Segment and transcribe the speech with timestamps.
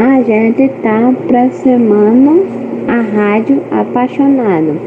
[0.00, 2.46] A gente tá aproximando
[2.88, 4.80] a rádio apaixonado.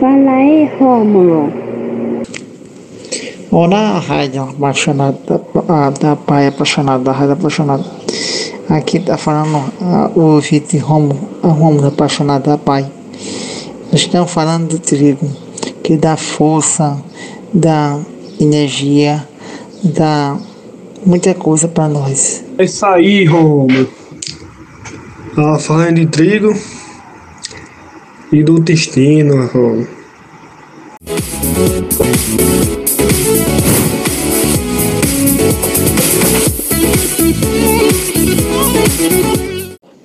[0.00, 1.52] Fala aí, Rômulo.
[3.52, 7.84] Olá, rádio apaixonado da, da Pai apaixonado, da rádio apaixonado.
[8.68, 12.84] Aqui tá falando a, o ouvinte Romulo, a Romulo apaixonado da Pai.
[13.92, 15.24] Estamos falando do trigo,
[15.84, 17.00] que dá força,
[17.52, 17.96] dá
[18.40, 19.24] energia,
[19.84, 20.36] dá
[21.06, 22.43] muita coisa para nós.
[22.56, 23.88] É isso aí, Romulo.
[25.36, 26.54] Ah, falando de trigo
[28.32, 29.88] e do intestino, Romulo.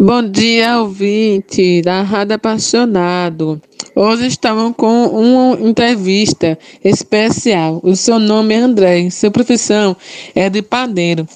[0.01, 3.61] Bom dia, ouvinte da Rádio Apaixonado.
[3.93, 7.81] Hoje estamos com uma entrevista especial.
[7.83, 9.97] O seu nome é André, sua profissão
[10.33, 11.27] é de padeiro.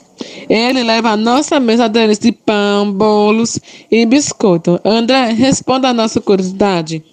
[0.47, 3.59] Ele leva a nossa mesa de pão, bolos
[3.91, 4.79] e biscoito.
[4.85, 7.03] André, responda a nossa curiosidade.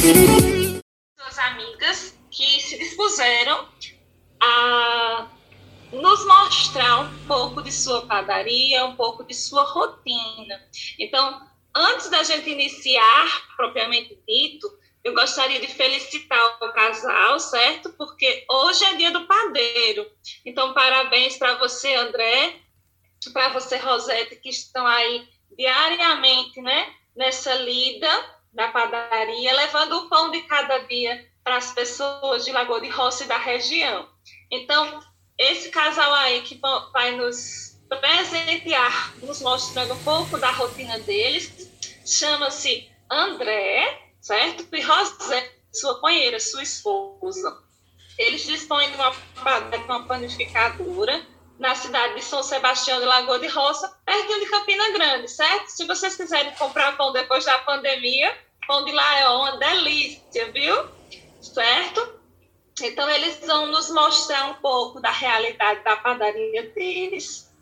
[0.00, 0.53] Que
[3.14, 3.68] se dispuseram
[4.40, 5.28] a
[5.92, 10.68] nos mostrar um pouco de sua padaria, um pouco de sua rotina.
[10.98, 11.40] Então,
[11.74, 14.66] antes da gente iniciar, propriamente dito,
[15.04, 17.92] eu gostaria de felicitar o casal, certo?
[17.92, 20.10] Porque hoje é dia do padeiro.
[20.44, 22.56] Então, parabéns para você, André,
[23.32, 28.08] para você, Rosete, que estão aí diariamente, né, nessa lida
[28.52, 33.24] da padaria, levando o pão de cada dia para as pessoas de Lagoa de Roça
[33.24, 34.08] e da região.
[34.50, 35.00] Então,
[35.38, 36.58] esse casal aí que
[36.92, 41.70] vai nos presentear, nos mostrando um pouco da rotina deles,
[42.04, 44.66] chama-se André, certo?
[44.72, 47.62] E Rosé, sua companheira, sua esposa.
[48.18, 51.26] Eles dispõem de uma, de uma panificadora
[51.58, 55.68] na cidade de São Sebastião de Lagoa de Roça, perto de Campina Grande, certo?
[55.68, 60.93] Se vocês quiserem comprar pão depois da pandemia, pão de lá é uma delícia, viu?
[61.52, 62.20] Certo?
[62.80, 67.52] Então, eles vão nos mostrar um pouco da realidade da padaria deles.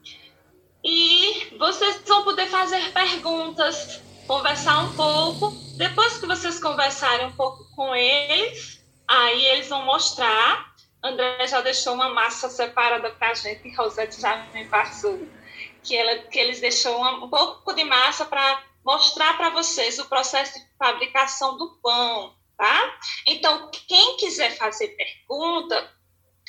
[0.84, 5.50] E vocês vão poder fazer perguntas, conversar um pouco.
[5.76, 10.72] Depois que vocês conversarem um pouco com eles, aí eles vão mostrar.
[11.02, 15.26] André já deixou uma massa separada para a gente, e Rosette já me passou.
[15.82, 20.58] Que, ela, que eles deixou um pouco de massa para mostrar para vocês o processo
[20.58, 22.32] de fabricação do pão
[22.62, 22.96] tá?
[23.26, 25.92] Então, quem quiser fazer pergunta,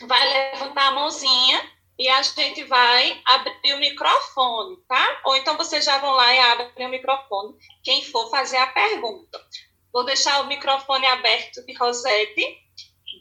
[0.03, 5.21] vai levantar a mãozinha e a gente vai abrir o microfone, tá?
[5.25, 9.43] Ou então vocês já vão lá e abrem o microfone, quem for fazer a pergunta.
[9.91, 12.59] Vou deixar o microfone aberto de Rosete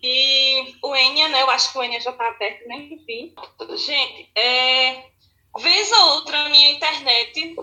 [0.02, 1.41] e o Enia, né?
[1.41, 3.34] Eu acho que o Enia já está aberto, nem vi.
[3.75, 5.06] Gente, é,
[5.58, 7.56] vez ou outra a minha internet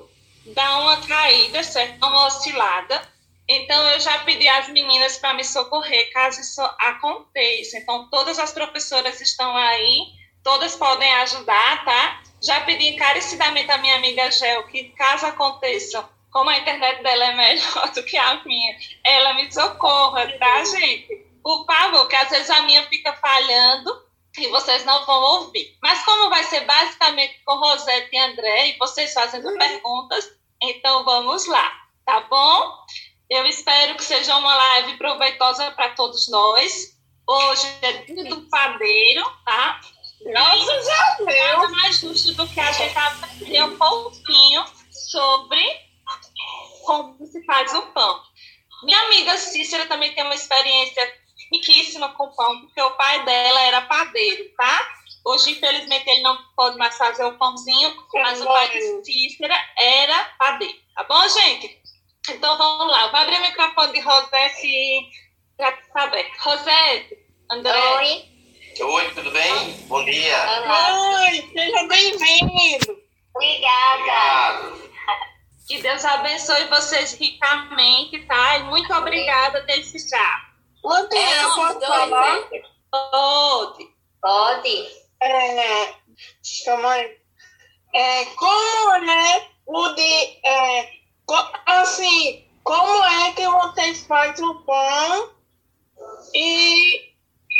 [0.55, 2.03] dá uma caída, certo?
[2.03, 3.18] Uma oscilada.
[3.51, 7.79] Então, eu já pedi às meninas para me socorrer caso isso aconteça.
[7.79, 10.05] Então, todas as professoras estão aí,
[10.43, 12.21] todas podem ajudar, tá?
[12.43, 17.35] Já pedi encarecidamente à minha amiga Gel que, caso aconteça, como a internet dela é
[17.35, 21.25] melhor do que a minha, ela me socorra, tá, gente?
[21.41, 25.75] Por favor, que às vezes a minha fica falhando e vocês não vão ouvir.
[25.81, 31.47] Mas como vai ser basicamente com Rosete e André, e vocês fazendo perguntas, então vamos
[31.47, 31.71] lá,
[32.05, 32.85] tá bom?
[33.29, 36.97] Eu espero que seja uma live proveitosa para todos nós.
[37.27, 39.79] Hoje é dia do padeiro, tá?
[40.25, 41.57] Nossa, já deu!
[41.59, 45.63] Nada mais justo do que a gente aprender um pouquinho sobre
[46.83, 48.19] como se faz o pão.
[48.81, 51.13] Minha amiga Cícera também tem uma experiência
[51.53, 54.89] riquíssima com pão, porque o pai dela era padeiro, tá?
[55.23, 60.23] Hoje, infelizmente, ele não pode mais fazer o pãozinho, mas o pai de Cícera era
[60.39, 61.78] padeiro, tá bom, gente?
[62.27, 65.09] Então vamos lá, vou abrir o microfone de Rosete
[65.57, 66.37] já está aberto.
[66.39, 67.17] Rosete,
[67.49, 67.95] André.
[67.97, 68.25] Oi.
[68.81, 69.73] Oi, tudo bem?
[69.87, 70.37] Bom dia.
[71.17, 72.99] Oi, seja bem-vindo.
[73.33, 73.97] Obrigada.
[73.97, 74.89] Obrigado.
[75.67, 78.57] Que Deus abençoe vocês ricamente, tá?
[78.57, 80.49] E muito obrigada desde já.
[80.83, 82.39] Ontem É, eu posso dois, falar?
[82.91, 83.87] Pode.
[84.21, 84.87] Pode.
[85.21, 85.93] É,
[86.87, 87.17] aí.
[87.93, 90.39] É, como é o de...
[90.43, 90.98] É,
[91.65, 95.31] assim, como é que vocês fazem o pão
[96.33, 97.13] e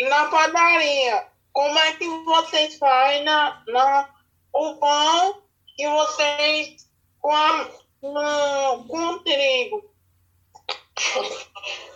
[0.10, 1.28] na padaria?
[1.52, 4.10] Como é que vocês fazem na, na,
[4.54, 5.42] o pão
[5.78, 6.88] e vocês
[7.20, 7.70] com, a,
[8.02, 9.90] no, com o trigo?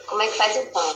[0.07, 0.95] Como é que faz o pão?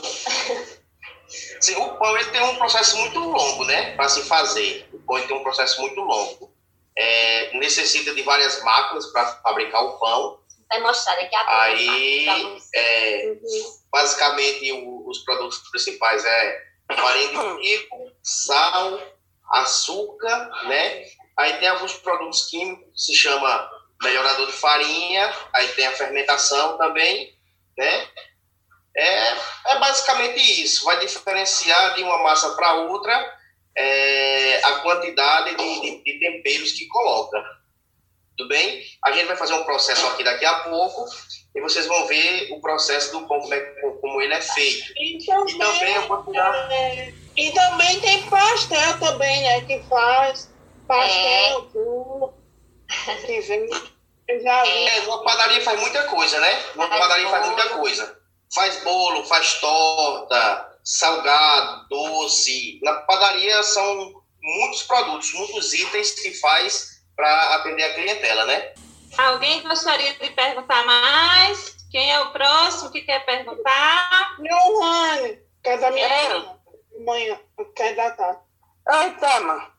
[1.60, 4.88] Sim, o pão ele tem um processo muito longo, né, para se fazer.
[4.92, 6.50] O pão tem um processo muito longo.
[6.96, 10.40] É, necessita de várias máquinas para fabricar o pão.
[10.68, 11.56] Vai mostrar daqui a pouco.
[11.60, 12.56] Aí, tá?
[12.74, 13.34] É,
[13.90, 16.62] basicamente, o- os produtos principais é
[16.94, 19.00] farinha de trigo, sal,
[19.50, 21.04] açúcar, né?
[21.38, 23.70] Aí tem alguns produtos químicos que se chama
[24.02, 27.32] melhorador de farinha, aí tem a fermentação também,
[27.76, 28.08] né?
[28.96, 29.28] É,
[29.72, 30.84] é basicamente isso.
[30.84, 33.38] Vai diferenciar de uma massa para outra
[33.76, 37.38] é, a quantidade de, de- de temperos que coloca.
[38.38, 38.82] Tudo bem?
[39.04, 41.04] A gente vai fazer um processo aqui daqui a pouco
[41.54, 43.60] e vocês vão ver o processo do pão, como, é,
[44.00, 44.92] como ele é feito.
[44.96, 46.72] E E também também, eu vou tirar.
[46.72, 49.60] é, e também tem pastel também, né?
[49.62, 50.48] Que faz
[50.86, 51.68] pastel.
[53.26, 53.68] Que vem.
[54.28, 54.86] Eu já vi.
[54.86, 56.62] É, uma padaria faz muita coisa, né?
[56.74, 57.56] Uma Faz padaria faz bolo.
[57.56, 58.18] muita coisa.
[58.54, 62.78] Faz bolo, faz torta, salgado, doce.
[62.82, 68.74] Na padaria são muitos produtos, muitos itens que faz para atender a clientela, né?
[69.18, 71.76] Alguém gostaria de perguntar mais?
[71.90, 74.36] Quem é o próximo que quer perguntar?
[74.38, 76.42] Johanne, que é da minha Quero.
[76.42, 76.58] turma.
[77.04, 77.40] Manhã,
[77.74, 78.40] que é da tarde.
[78.88, 79.72] Oi, Tama.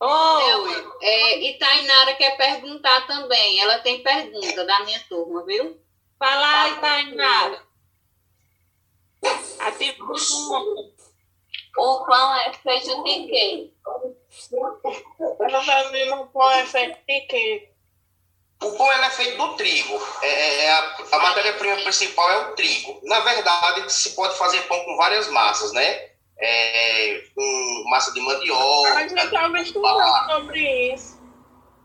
[0.00, 0.92] Oi!
[1.02, 3.60] É, e Tainara quer perguntar também.
[3.60, 5.80] Ela tem pergunta da minha turma, viu?
[6.18, 7.62] Fala aí, Tainara.
[9.60, 10.90] Ativa o som.
[11.78, 13.72] O pão é feito de quê?
[15.40, 17.68] Ela vir no pão efeito de quê?
[18.62, 20.00] O pão é feito do trigo.
[20.22, 23.00] É, é- é a, a matéria-prima principal é o trigo.
[23.02, 26.10] Na verdade, se pode fazer pão com várias massas, né?
[26.38, 31.20] É, com massa de mandioca, A gente estava de estudando sobre isso.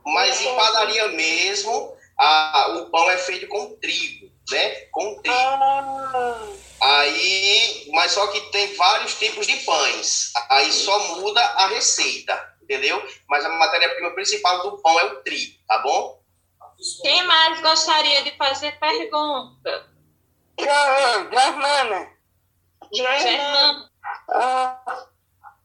[0.05, 4.69] Mas em padaria mesmo, a, o pão é feito com trigo, né?
[4.91, 5.35] Com trigo.
[5.35, 6.37] Ah,
[6.79, 10.31] Aí, mas só que tem vários tipos de pães.
[10.49, 13.03] Aí só muda a receita, entendeu?
[13.27, 16.21] Mas a matéria-prima principal do pão é o trigo, tá bom?
[17.01, 19.89] Quem mais gostaria de fazer pergunta?
[20.59, 22.11] Germana.
[22.93, 23.91] Germana.
[24.29, 25.07] Ah,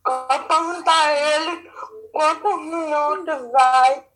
[0.07, 1.71] eu perguntar a ele
[2.11, 4.07] quantos minutos vai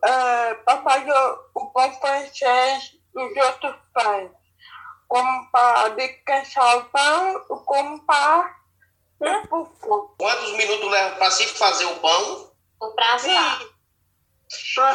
[0.00, 1.12] para fazer
[1.54, 4.30] o pão francês dos outros pães.
[5.08, 8.56] Como para descansar o pão, como para
[9.50, 10.14] o fogo.
[10.18, 12.52] Quantos minutos leva para se fazer o pão?
[12.80, 13.60] O prazo tá.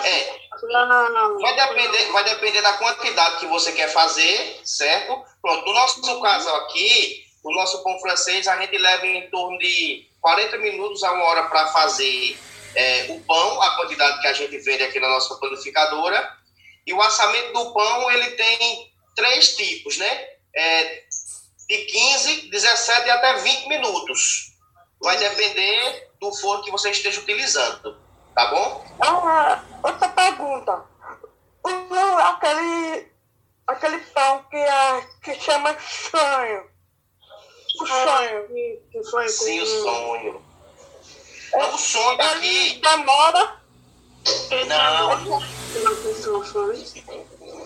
[0.05, 1.39] É, Não, não, não.
[1.39, 5.23] vai depender, vai depender da quantidade que você quer fazer, certo?
[5.41, 10.07] Pronto, no nosso caso aqui, o nosso pão francês, a gente leva em torno de
[10.21, 12.37] 40 minutos a uma hora para fazer
[12.75, 16.37] é, o pão, a quantidade que a gente vende aqui na nossa panificadora.
[16.89, 20.27] E o assamento do pão, ele tem três tipos, né?
[20.55, 21.03] É,
[21.67, 24.55] de 15, 17 e até 20 minutos.
[24.99, 27.95] Vai depender do forno que você esteja utilizando,
[28.33, 28.83] tá bom?
[29.01, 30.83] Ah, outra pergunta.
[31.63, 33.07] O, aquele,
[33.67, 36.71] aquele pão que, é, que chama sonho.
[37.81, 38.47] O sonho.
[38.91, 40.45] Que foi Sim, o sonho.
[41.53, 43.59] É, O sonho Ele aqui, demora.
[44.67, 45.39] Não.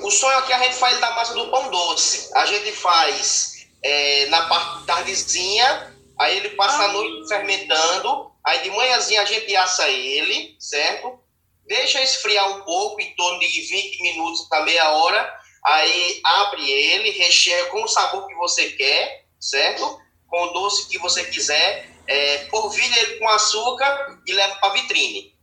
[0.03, 2.29] O sonho aqui a gente faz da massa do pão doce.
[2.35, 8.71] A gente faz é, na parte tardezinha, aí ele passa a noite fermentando, aí de
[8.71, 11.19] manhãzinha a gente assa ele, certo?
[11.67, 17.11] Deixa esfriar um pouco, em torno de 20 minutos a meia hora, aí abre ele,
[17.11, 19.99] recheia com o sabor que você quer, certo?
[20.27, 25.33] Com o doce que você quiser, é, polvilha ele com açúcar e leva para vitrine.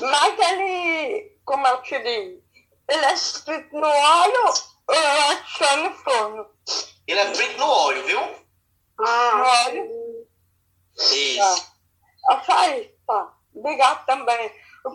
[0.00, 2.42] Mas ele, como eu te digo,
[2.86, 4.52] ele é frito no óleo
[4.86, 6.46] ou é só no forno?
[7.06, 8.20] Ele é frito no óleo, viu?
[9.00, 10.26] Ah, no óleo.
[10.98, 11.72] Isso.
[12.30, 13.32] É só isso, tá.
[13.54, 14.52] Obrigado também.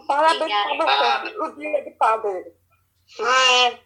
[0.07, 2.53] Parabéns para você, o dia de padre.
[3.19, 3.79] Ah, é.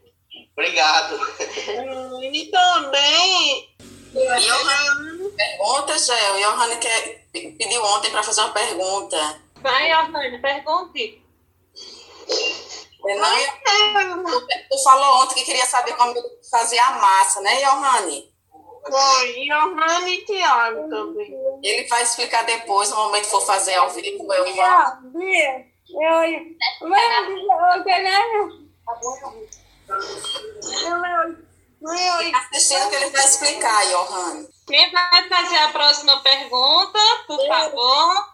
[0.52, 1.16] Obrigado.
[1.16, 3.76] Hum, E também.
[4.14, 6.40] Johanna, pergunta, Gel.
[6.40, 9.42] Johanna quer, pediu ontem para fazer uma pergunta.
[9.62, 11.24] vai, Orlando, pergunte.
[14.70, 16.14] Tu falou ontem que queria saber como
[16.52, 18.34] fazer a massa, né, Johanne?
[18.90, 21.34] Foi, Johanna e Tiago também.
[21.64, 24.32] Ele vai explicar depois, no momento que for fazer ao vivo.
[24.34, 24.64] Eu vou...
[30.80, 34.50] Eu, eu, Fica assistindo que ele vai explicar, Johanne.
[34.66, 38.28] Quem vai fazer a próxima pergunta, por favor?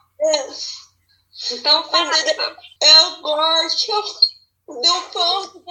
[1.52, 2.58] Então, faça.
[2.82, 3.92] Eu gosto
[4.68, 5.64] do pão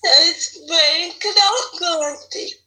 [0.00, 2.64] francês bem crocante.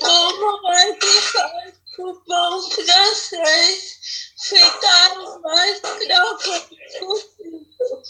[0.00, 3.34] Como é que faz o pão francês?
[3.34, 8.02] vocês ficarem mais crocantes possível.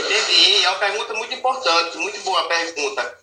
[0.00, 0.64] Entendi.
[0.64, 3.18] É uma pergunta muito importante, muito boa pergunta.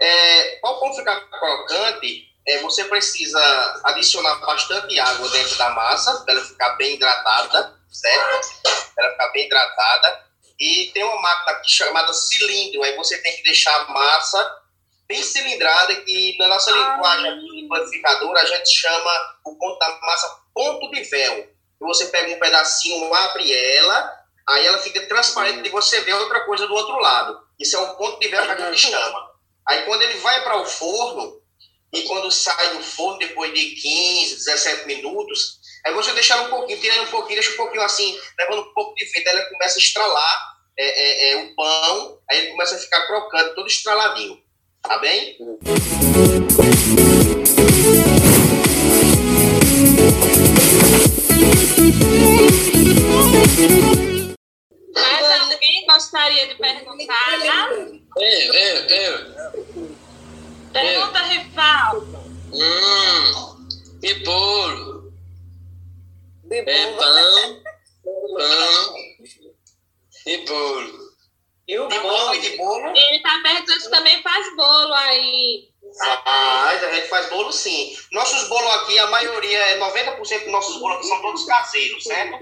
[0.00, 6.20] É, para o pão ficar crocante, é, você precisa adicionar bastante água dentro da massa,
[6.24, 8.48] para ela ficar bem hidratada, certo?
[8.94, 10.26] Para ela ficar bem hidratada.
[10.58, 14.60] E tem uma máquina chamada cilindro, aí você tem que deixar a massa
[15.08, 20.40] bem cilindrada, que na nossa linguagem aqui, panificadora, a gente chama o ponto da massa
[20.54, 21.48] ponto de véu.
[21.80, 26.66] Você pega um pedacinho, abre ela, aí ela fica transparente e você vê outra coisa
[26.66, 27.40] do outro lado.
[27.58, 29.30] Isso é um ponto de véu que a gente chama.
[29.66, 31.39] Aí quando ele vai para o forno,
[31.92, 36.80] e quando sai do forno, depois de 15, 17 minutos, aí você deixar um pouquinho,
[36.80, 39.76] tirando um pouquinho, deixa um pouquinho assim, levando um pouco de vento, aí ele começa
[39.76, 44.40] a estralar é, é, é, o pão, aí ele começa a ficar crocante, todo estraladinho.
[44.82, 45.36] Tá bem?
[54.94, 57.32] Mais alguém gostaria de perguntar?
[58.16, 59.99] Eu, eu, eu.
[60.72, 62.18] Pergunta, Rivaldo.
[62.52, 63.68] Hum,
[64.02, 65.12] e bolo?
[66.50, 66.62] É
[66.96, 67.62] pão,
[68.02, 68.94] pão
[70.26, 71.10] e bolo.
[71.66, 72.88] E o bolo e de bolo?
[72.96, 75.70] Ele tá perguntando se também faz bolo aí.
[76.24, 77.96] Faz, a gente faz bolo sim.
[78.12, 82.38] Nossos bolos aqui, a maioria, é 90% dos nossos bolos aqui são todos caseiros, certo?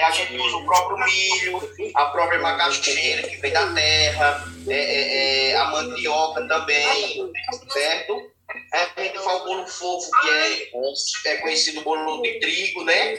[0.00, 4.72] É, a gente usa o próprio milho, a própria macaxeira que vem da terra, é,
[4.72, 7.30] é, é, a mandioca também,
[7.70, 8.32] certo?
[8.72, 13.18] É, a gente faz o bolo fofo, que é, é conhecido bolo de trigo, né?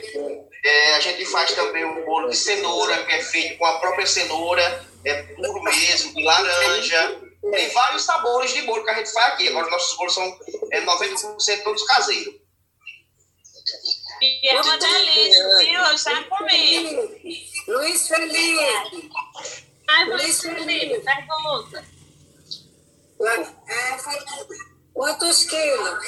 [0.64, 4.04] É, a gente faz também o bolo de cenoura, que é feito com a própria
[4.04, 7.20] cenoura, é puro mesmo, de laranja.
[7.48, 9.48] Tem vários sabores de bolo que a gente faz aqui.
[9.48, 10.36] Agora, nossos bolos são
[10.72, 12.41] é, 90% todos caseiros.
[14.22, 15.80] E é uma delícia, viu?
[15.80, 17.44] Eu já comi.
[17.66, 19.10] Luiz Felipe.
[19.88, 21.84] Ai, Luiz Felipe, pergunta.
[23.20, 23.96] É,
[24.94, 26.04] quantos quilos?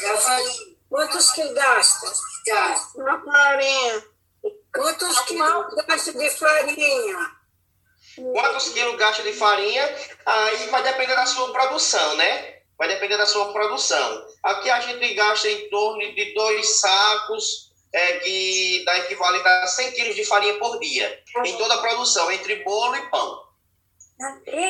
[0.89, 2.13] Quantos quilos gasta?
[2.47, 3.03] Gasta.
[3.03, 4.05] Uma farinha.
[4.73, 7.33] Quantos quilos gasta de farinha?
[8.33, 9.93] Quantos quilos gasta de farinha?
[10.25, 12.61] Aí vai depender da sua produção, né?
[12.79, 14.25] Vai depender da sua produção.
[14.41, 19.93] Aqui a gente gasta em torno de dois sacos, é, que dá equivalente a 100
[19.93, 21.23] quilos de farinha por dia.
[21.45, 23.45] Em toda a produção, entre bolo e pão.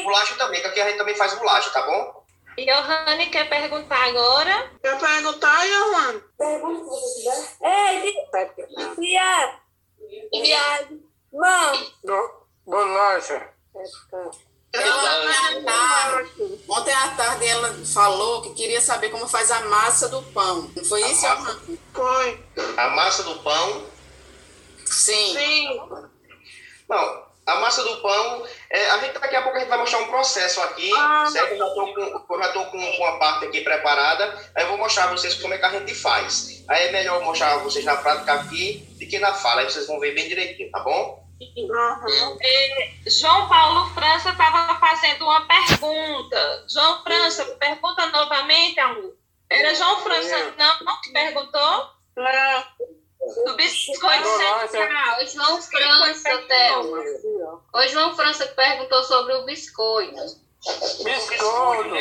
[0.05, 2.25] Bolacha também, que aqui a gente também faz bolacha, tá bom?
[2.57, 4.71] E Johanne quer perguntar agora?
[4.83, 6.23] Quer perguntar, Johanne?
[7.63, 8.15] Ei,
[8.95, 9.61] Tia!
[10.31, 10.89] Tia!
[11.33, 11.95] Mãe!
[12.67, 13.55] Bolacha.
[14.75, 16.25] Ela,
[16.69, 20.71] ontem à tarde ela falou que queria saber como faz a massa do pão.
[20.77, 21.81] Não foi isso, A Johanne?
[21.93, 22.45] Foi.
[22.77, 23.87] A massa do pão.
[24.85, 25.33] Sim.
[25.33, 25.81] Sim.
[26.89, 29.99] Não, a massa do pão, é, a gente daqui a pouco a gente vai mostrar
[30.01, 31.27] um processo aqui, Ah.
[31.31, 31.53] certo?
[31.53, 34.69] Eu já estou com, eu já tô com, com a parte aqui preparada, aí eu
[34.69, 36.65] vou mostrar a vocês como é que a gente faz.
[36.69, 39.71] Aí é melhor eu mostrar a vocês na prática aqui do que na fala, aí
[39.71, 41.24] vocês vão ver bem direitinho, tá bom?
[42.41, 46.65] É, João Paulo França estava fazendo uma pergunta.
[46.69, 49.15] João França, pergunta novamente, amor.
[49.51, 51.91] Era João França, não, não que perguntou?
[53.47, 54.29] Do biscoito
[54.69, 55.23] central.
[55.23, 57.05] O João França, Thelma.
[57.73, 60.41] O João França que perguntou sobre o biscoito.
[61.03, 61.95] Biscoito.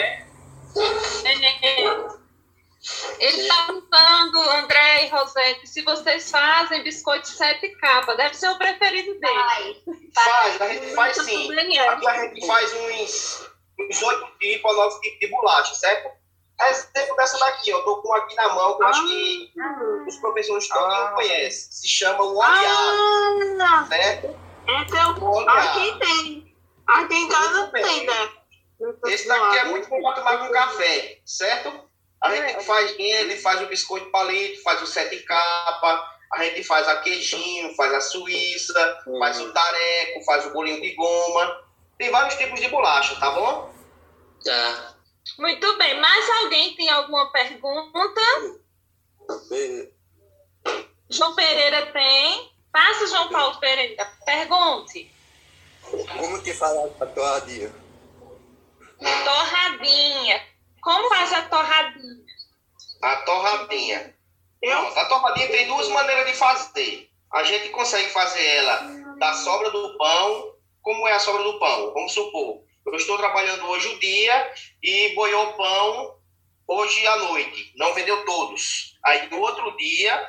[3.20, 8.18] Ele está perguntando, André e Rosete, se vocês fazem biscoito sete capas.
[8.18, 9.84] Deve ser o preferido dele.
[10.14, 11.52] Faz, a gente faz sim.
[11.54, 13.50] Aqui a gente faz uns,
[13.80, 16.12] uns 8 tipos ou 9 tipos de bolacha, certo?
[16.62, 19.54] É exemplo dessa daqui, eu tô com aqui na mão, que eu acho que
[20.08, 21.72] os professores todos conhecem.
[21.72, 24.40] Se chama o oleado, certo?
[24.68, 26.56] Então, aqui tem.
[26.86, 28.30] Aqui em casa tem, né?
[29.08, 31.83] Esse daqui é muito bom para tomar com café, certo?
[32.24, 36.88] A gente faz ele, faz o biscoito palito, faz o sete capa, a gente faz
[36.88, 41.66] a queijinho, faz a suíça, faz o tareco, faz o bolinho de goma.
[41.98, 43.74] Tem vários tipos de bolacha, tá bom?
[44.42, 44.96] Tá.
[45.38, 46.00] Muito bem.
[46.00, 48.22] Mais alguém tem alguma pergunta?
[51.10, 52.52] João Pereira tem.
[52.72, 54.10] Passa, João Paulo Pereira.
[54.26, 55.12] Pergunte.
[56.18, 57.76] Como que fala a torradinha?
[59.26, 60.53] Torradinha.
[60.84, 62.26] Como faz a torradinha?
[63.02, 64.16] A torradinha.
[64.60, 67.10] Pronto, a torradinha tem duas maneiras de fazer.
[67.32, 70.54] A gente consegue fazer ela da sobra do pão.
[70.82, 71.94] Como é a sobra do pão?
[71.94, 76.20] Vamos supor, eu estou trabalhando hoje o dia e boiou o pão
[76.68, 78.98] hoje à noite, não vendeu todos.
[79.06, 80.28] Aí no outro dia,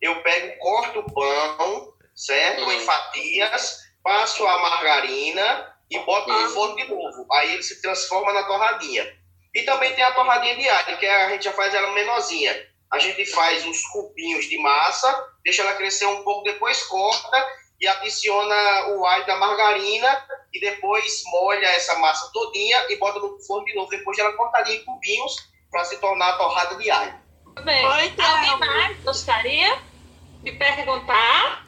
[0.00, 2.70] eu pego, corto o pão, certo?
[2.70, 7.26] Em fatias, passo a margarina e boto no forno de novo.
[7.32, 9.25] Aí ele se transforma na torradinha.
[9.56, 12.54] E também tem a torradinha de alho, que a gente já faz ela menorzinha.
[12.92, 17.42] A gente faz uns cubinhos de massa, deixa ela crescer um pouco, depois corta
[17.80, 23.40] e adiciona o alho da margarina e depois molha essa massa todinha e bota no
[23.46, 27.14] forno de novo, depois ela cortadinha em cubinhos para se tornar a torrada de alho.
[27.64, 29.78] Bem, alguém mais gostaria
[30.42, 31.64] de perguntar?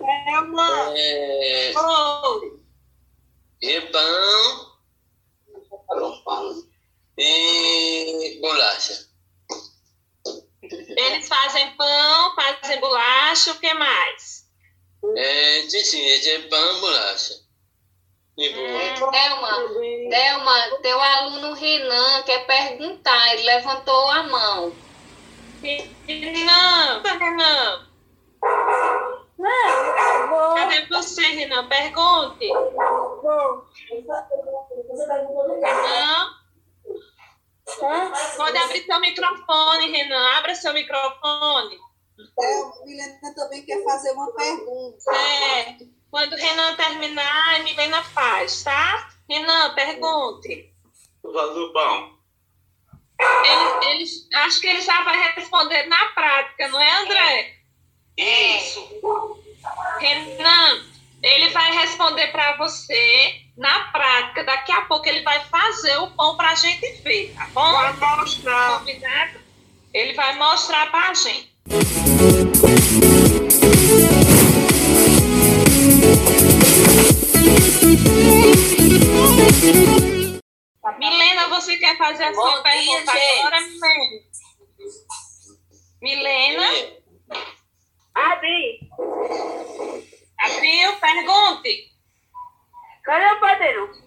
[0.94, 2.60] É, Oi.
[3.62, 4.68] e pão
[7.18, 9.08] e bolacha.
[10.62, 14.46] Eles fazem pão, fazem bolacha, o que mais?
[15.16, 17.34] É, sim, sim, é de pão, bolacha.
[18.36, 19.10] E bolacha.
[19.10, 24.72] Delma, Delma, teu aluno Renan quer perguntar, ele levantou a mão.
[26.06, 27.88] Renan, Renan.
[30.54, 31.68] Cadê você, Renan?
[31.68, 32.48] Pergunte.
[35.60, 36.37] Renan?
[38.36, 40.38] Pode abrir seu microfone, Renan.
[40.38, 41.78] Abra seu microfone.
[42.40, 45.00] É, Milena também quer fazer uma pergunta.
[45.00, 45.88] Certo.
[46.10, 49.10] Quando o Renan terminar, a Milena faz, tá?
[49.28, 50.72] Renan, pergunte.
[53.20, 54.04] Ele, ele,
[54.36, 57.54] acho que ele já vai responder na prática, não é, André?
[58.16, 59.00] Isso.
[59.98, 60.86] Renan,
[61.22, 64.44] ele vai responder para você na prática.
[64.44, 67.72] Daqui a pouco ele vai fazer o pão para a gente ver, tá bom?
[67.72, 68.78] Vai mostrar.
[68.78, 69.40] Combinado?
[69.92, 71.52] Ele vai mostrar para a gente.
[80.98, 84.22] Milena, você quer fazer a sua pergunta dia, agora, Milena?
[86.00, 86.98] Milena?
[88.14, 88.90] Abi,
[90.38, 91.92] Abriu, pergunte.
[93.04, 94.02] cadê o padeiro?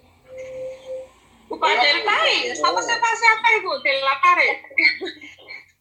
[1.50, 2.50] O padeiro tá aí.
[2.50, 4.62] É só você fazer a pergunta, ele lá aparece.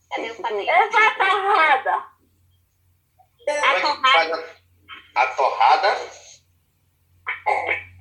[0.10, 0.69] Cadê o padeiro?
[0.69, 2.12] Essa torrada.
[3.47, 4.55] A torrada,
[5.15, 5.97] A torrada,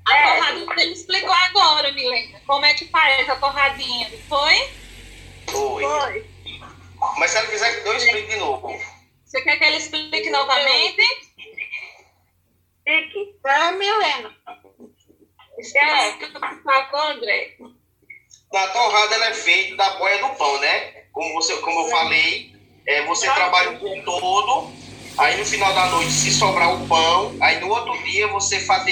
[0.07, 2.41] a torrada ele explicou agora, Milena.
[2.47, 4.71] Como é que faz a torradinha, não foi?
[5.51, 6.31] foi.
[7.19, 8.69] Mas se ela quiser que eu explique de novo.
[9.25, 11.03] Você quer que ele explique novamente?
[12.85, 13.37] Fique.
[13.43, 14.35] Vai, Milena.
[15.59, 17.57] Explica, por favor, André.
[18.53, 21.05] Na torrada ela é feita da boia do pão, né?
[21.13, 22.53] Como, você, como eu falei,
[22.87, 24.73] é, você trabalha o dia todo,
[25.19, 28.27] aí no final da noite, se sobrar o pão, aí no outro dia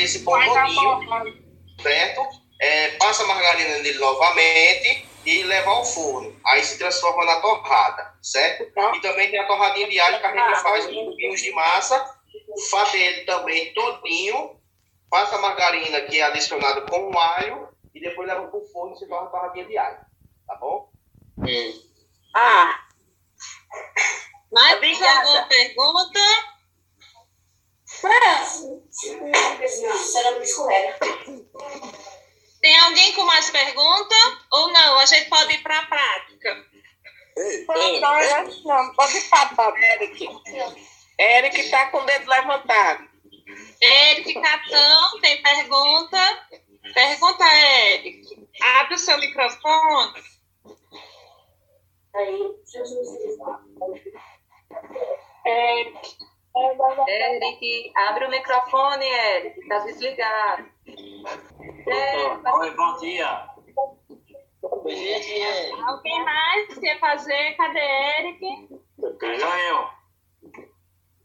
[0.09, 1.43] esse pão todinho,
[1.81, 2.27] certo?
[2.61, 6.35] É, passa a margarina nele novamente e leva ao forno.
[6.47, 8.65] Aí se transforma na torrada, certo?
[8.97, 12.19] E também tem a torradinha de alho que a gente faz com cubinhos de massa,
[12.71, 14.59] faz ele também todinho,
[15.11, 18.95] passa a margarina que é adicionada com o alho e depois leva para o forno
[18.95, 19.99] e se torna torradinha de alho,
[20.47, 20.91] tá bom?
[22.35, 22.81] Ah,
[24.51, 25.21] Mais Obrigada.
[25.21, 26.21] alguma pergunta?
[29.99, 30.99] Será que escorrega?
[32.61, 34.15] Tem alguém com mais pergunta?
[34.53, 34.99] Ou não?
[34.99, 36.67] A gente pode ir para a prática.
[38.65, 40.29] não, pode parar, Eric.
[41.19, 43.09] Eric tá com o dedo levantado.
[43.81, 46.47] Eric Catão, tem pergunta?
[46.93, 48.49] Pergunta, Eric.
[48.61, 50.23] Abre o seu microfone.
[55.47, 56.28] Eric.
[57.09, 60.69] Eric, abre o microfone, Eric, tá desligado.
[62.61, 63.49] Oi, bom dia.
[65.87, 67.55] Alguém mais quer fazer?
[67.57, 67.81] Cadê
[68.19, 68.69] Eric?
[68.99, 69.89] Sou eu.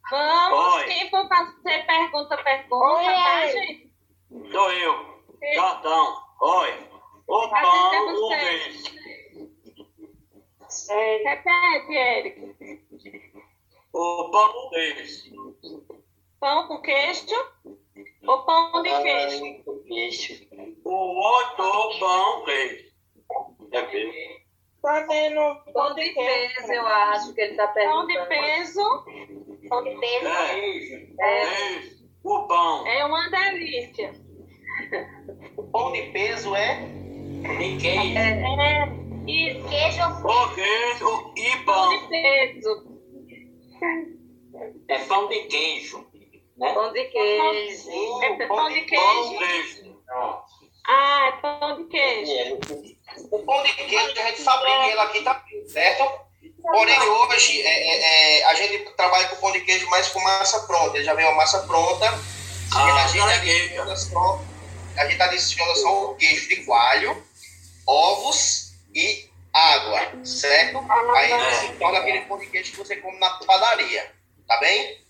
[0.09, 0.75] Vamos.
[0.75, 0.83] Oi.
[0.85, 3.91] Quem for fazer pergunta, pergunta, tá, gente?
[4.51, 5.23] Sou eu.
[5.55, 6.17] Jordão.
[6.41, 6.89] Oi.
[7.27, 9.03] O Cadê pão, o peixe.
[11.23, 12.53] Repete, Eric.
[13.93, 15.32] O pão, o peixe.
[16.39, 17.36] Pão com queijo
[18.25, 19.63] ou pão de queijo?
[19.88, 20.47] Peixe.
[20.84, 22.91] O outro pão, peixe.
[23.71, 24.43] É peixe.
[24.82, 25.56] Tá vendo?
[25.73, 28.27] Pão de peso, eu acho que ele tá Pão de perguntando.
[28.29, 29.06] peso
[29.69, 30.27] Pão de peso.
[30.27, 31.41] É.
[31.41, 31.45] É.
[31.45, 32.03] Peixe.
[32.23, 32.88] O pão.
[32.88, 34.13] é uma delícia.
[35.58, 38.17] O pão de peso é E queijo.
[38.17, 38.88] É,
[39.27, 40.03] e Queijo.
[40.25, 41.89] O queijo e pão pão.
[41.89, 42.92] de peso.
[44.87, 46.05] É pão de queijo.
[46.57, 47.89] Pão de queijo.
[48.21, 50.01] É pão de queijo.
[50.85, 52.59] Ah, é pão de queijo.
[53.31, 56.23] O pão de queijo a gente fabrica ele aqui também, certo?
[56.61, 60.61] Porém, hoje é, é, é, a gente trabalha com pão de queijo mais com massa
[60.61, 60.97] pronta.
[60.97, 62.05] Ele já vem uma massa pronta.
[62.75, 64.41] Ah, a gente adiciona só,
[64.97, 67.23] a gente adiciona só o queijo de coalho,
[67.85, 70.79] ovos e água, certo?
[71.83, 74.09] Torna aquele pão de queijo que você come na padaria,
[74.47, 75.03] tá bem?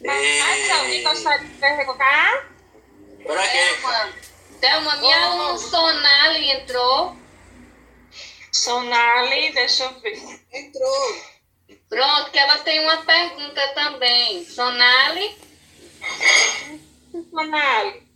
[0.00, 2.52] Mas alguém gostaria de perguntar?
[3.24, 4.12] Para Thelma,
[4.60, 7.16] Thelma, minha aluna Sonali entrou.
[8.52, 10.40] Sonali, deixa eu ver.
[10.52, 11.24] Entrou.
[11.88, 14.44] Pronto, que ela tem uma pergunta também.
[14.44, 15.36] Sonali,
[17.28, 18.08] Sonali.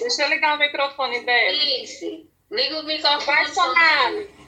[0.00, 1.52] Deixa eu ligar o microfone dela.
[1.52, 2.26] Isso.
[2.50, 3.26] Liga o microfone.
[3.26, 4.45] Vai, Sonali.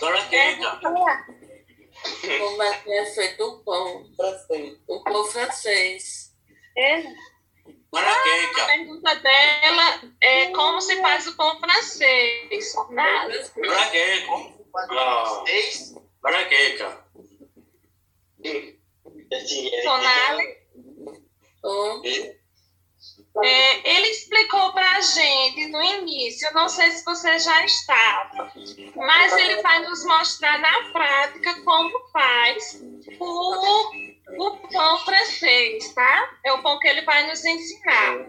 [0.00, 0.78] Para quem, cara?
[2.38, 4.78] Como é que é feito o pão francês?
[4.86, 6.32] O pão francês.
[6.76, 7.02] É.
[7.90, 8.66] Para A quem, cara?
[8.66, 12.72] pergunta dela é como se faz o pão francês.
[12.72, 13.26] Para?
[14.90, 15.44] Ah,
[16.22, 17.04] Para quem, cara?
[19.82, 20.58] Sonali.
[23.42, 28.52] É, ele explicou para a gente no início, não sei se você já estava,
[28.96, 32.82] mas ele vai nos mostrar na prática como faz
[33.18, 33.90] o,
[34.38, 36.38] o pão francês, tá?
[36.44, 38.26] É o pão que ele vai nos ensinar.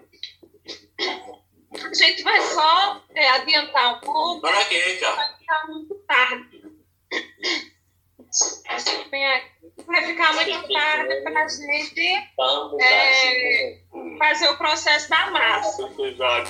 [1.73, 5.15] A gente vai só é, adiantar um pouco, Para quem, cara?
[5.15, 6.61] vai ficar muito tarde.
[9.85, 12.29] Vai ficar muito tarde para a gente
[12.81, 13.79] é,
[14.17, 15.89] fazer o processo da massa.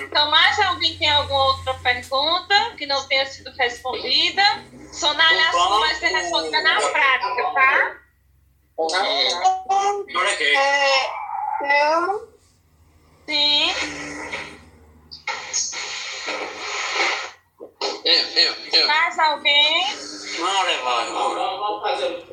[0.01, 4.43] Então, mais alguém tem alguma outra pergunta que não tenha sido respondida?
[4.91, 7.97] Sonalha, a sua vai ser respondida na prática, tá?
[10.13, 10.53] Para quem?
[11.61, 12.29] Eu,
[13.27, 13.71] Sim.
[18.05, 18.87] Eu, eu, eu.
[18.87, 20.18] Mais alguém?
[20.39, 21.05] Não, levar.
[21.05, 22.27] Vamos fazer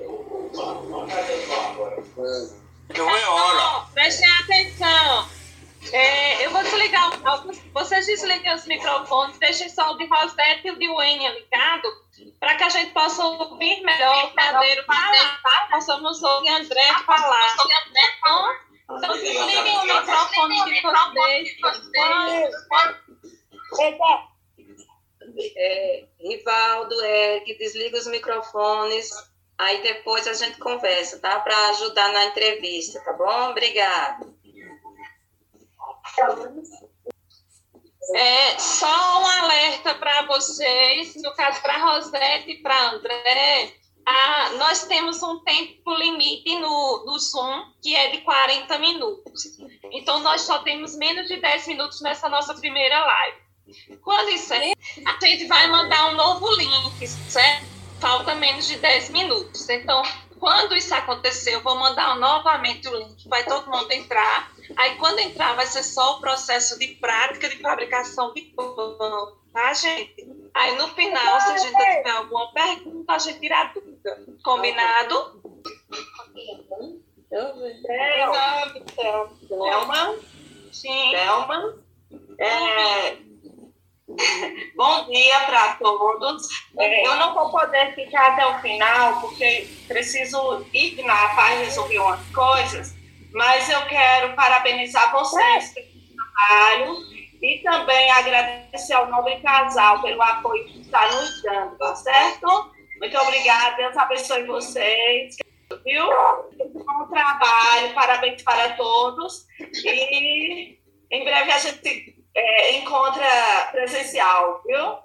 [2.94, 3.58] Eu vou embora.
[3.60, 5.28] Ó, Prestem atenção.
[5.92, 7.10] É, eu vou desligar.
[7.12, 11.88] o- Vocês desliguem os microfones, deixem só o de Rosette e o de Wênia ligado,
[12.40, 15.40] para que a gente possa ouvir melhor o Padeiro falar.
[15.42, 15.68] tá?
[15.70, 17.54] Nós vamos ouvir André falar.
[17.54, 21.48] Então, então desliguem o microfone de vocês.
[25.38, 29.10] É, Rivaldo, Eric, desliga os microfones.
[29.58, 31.40] Aí depois a gente conversa, tá?
[31.40, 33.50] Para ajudar na entrevista, tá bom?
[33.50, 34.26] Obrigada.
[38.14, 43.72] É, só um alerta para vocês, no caso para Rosete e para André,
[44.06, 49.58] ah, nós temos um tempo limite no, no Zoom, que é de 40 minutos.
[49.90, 53.45] Então, nós só temos menos de 10 minutos nessa nossa primeira live.
[54.02, 54.72] Quando isso é,
[55.04, 57.66] a gente vai mandar um novo link, certo?
[58.00, 59.68] Falta menos de 10 minutos.
[59.68, 60.02] Então,
[60.38, 64.52] quando isso acontecer, eu vou mandar novamente o link, vai todo mundo entrar.
[64.76, 69.72] Aí, quando entrar, vai ser só o processo de prática de fabricação de pão, tá,
[69.74, 70.28] gente?
[70.54, 74.26] Aí, no final, se a gente tiver alguma pergunta, a gente tira a dúvida.
[74.44, 75.42] Combinado?
[77.28, 78.74] Thelma.
[79.48, 80.16] Thelma?
[80.72, 81.10] Sim.
[81.10, 81.78] Thelma.
[82.38, 83.16] É,
[84.08, 86.46] Bom dia para todos.
[86.78, 91.98] É, Eu não vou poder ficar até o final, porque preciso ir na paz resolver
[91.98, 92.94] umas coisas,
[93.32, 96.98] mas eu quero parabenizar vocês pelo trabalho
[97.42, 102.70] e também agradecer ao nobre casal pelo apoio que está nos dando, tá certo?
[103.00, 105.36] Muito obrigada, Deus abençoe vocês.
[105.84, 106.06] Viu?
[106.74, 109.46] Bom trabalho, parabéns para todos.
[109.84, 110.78] E
[111.10, 114.98] em breve a gente é, encontra presencial, viu?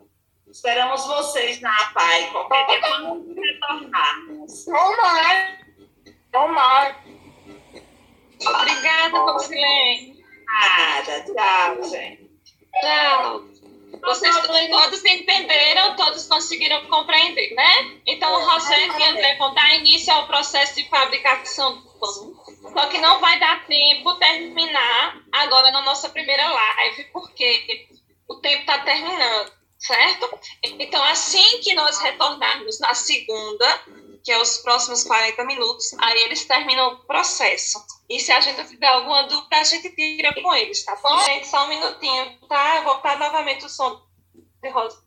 [0.48, 4.66] Esperamos vocês na APAI, qualquer dia quando retornarmos.
[4.66, 5.60] Tomara.
[6.32, 6.96] Tomara.
[8.46, 10.22] Obrigada, Rosilene.
[10.46, 12.30] Nada, tchau, gente.
[12.82, 13.51] Tchau.
[14.00, 14.36] Vocês
[14.70, 18.00] todos entenderam, todos conseguiram compreender, né?
[18.08, 22.34] Então, o Rosete e André vão dar início ao processo de fabricação do pão.
[22.74, 27.88] Só que não vai dar tempo terminar agora na nossa primeira live, porque
[28.28, 30.40] o tempo está terminando, certo?
[30.64, 33.82] Então, assim que nós retornarmos na segunda,
[34.24, 37.84] que é os próximos 40 minutos, aí eles terminam o processo.
[38.10, 41.20] E se a gente tiver alguma dúvida, a gente tira com eles, tá bom?
[41.20, 42.78] Gente, só um minutinho, tá?
[42.78, 44.02] Eu vou botar novamente o som
[44.62, 45.02] de Rosa.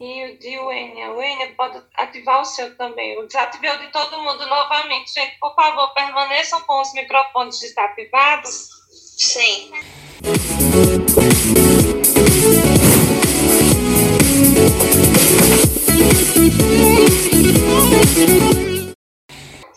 [0.00, 1.12] E o de Wênia.
[1.12, 3.12] Wênia, pode ativar o seu também.
[3.12, 5.12] Eu desativei o de todo mundo novamente.
[5.12, 8.68] Gente, por favor, permaneçam com os microfones desativados.
[8.90, 9.72] Sim.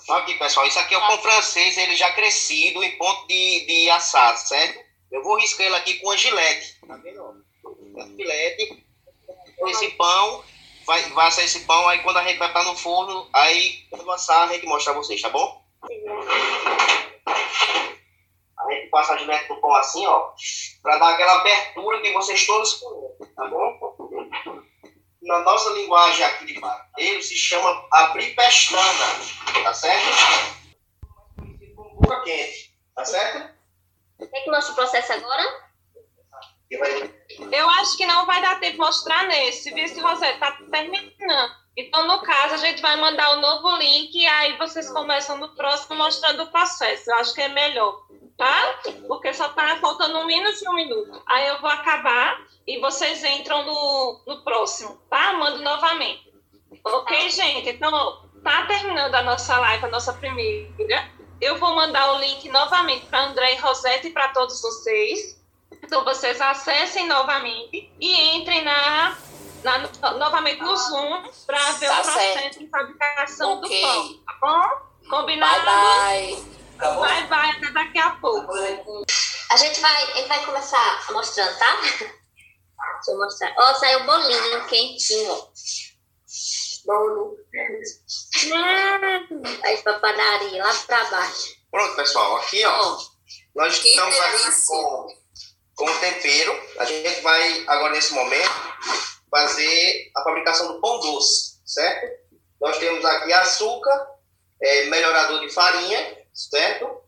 [0.09, 3.89] Aqui, pessoal, isso aqui é o pão francês, ele já crescido em ponto de, de
[3.89, 4.79] assado, certo?
[5.11, 6.79] Eu vou riscar ele aqui com a gilete.
[6.87, 7.43] Tá vendo?
[7.99, 8.85] A gilete.
[9.67, 10.43] Esse pão,
[10.85, 14.09] vai, vai assar esse pão, aí quando a gente vai estar no forno, aí quando
[14.11, 15.61] assar, a gente mostra pra vocês, tá bom?
[18.59, 20.31] A gente passa a gilete no pão assim, ó,
[20.81, 23.76] pra dar aquela abertura que vocês todos conhecem, tá bom?
[25.27, 29.05] Na nossa linguagem aqui de barbeiro, se chama abrir pestana,
[29.61, 30.07] tá certo?
[31.75, 33.53] Boca quente, tá certo?
[34.17, 35.67] Quer que mostre o processo agora?
[37.51, 40.31] Eu acho que não vai dar tempo de mostrar nesse, viu, Rosé?
[40.37, 41.51] Tá terminando.
[41.75, 45.53] Então, no caso, a gente vai mandar o novo link e aí vocês começam no
[45.55, 47.11] próximo mostrando o processo.
[47.11, 48.01] Eu acho que é melhor,
[48.37, 48.79] tá?
[49.07, 51.21] Porque só tá faltando um minuto e um minuto.
[51.25, 55.33] Aí eu vou acabar e vocês entram no, no próximo, tá?
[55.33, 56.31] Mando novamente.
[56.83, 57.69] Ok, gente?
[57.69, 61.09] Então, tá terminando a nossa live, a nossa primeira.
[61.41, 65.37] Eu vou mandar o link novamente para André e Rosete e para todos vocês.
[65.83, 69.17] Então, vocês acessem novamente e entrem na,
[69.63, 72.59] na- novamente no Zoom para ver Tá o processo certo.
[72.59, 73.81] de fabricação Ok.
[73.81, 75.09] do pão, tá bom?
[75.09, 75.65] Combinado?
[75.65, 76.56] Bye, bye.
[76.77, 78.53] Bye, bye, até daqui a pouco.
[79.51, 81.81] A gente vai, ele vai começar mostrando, tá?
[81.81, 83.53] Deixa eu mostrar.
[83.57, 85.47] Ó, saiu bolinho quentinho, ó.
[86.85, 87.37] Bolo.
[89.63, 91.55] Aí pra padaria, lá pra baixo.
[91.71, 92.97] Pronto, pessoal, aqui, ó.
[93.55, 95.07] Nós que estamos aqui com,
[95.75, 96.61] com o tempero.
[96.79, 98.51] A gente vai, agora nesse momento,
[99.29, 102.07] fazer a fabricação do pão doce, certo?
[102.61, 104.07] Nós temos aqui açúcar,
[104.61, 107.01] é, melhorador de farinha, certo?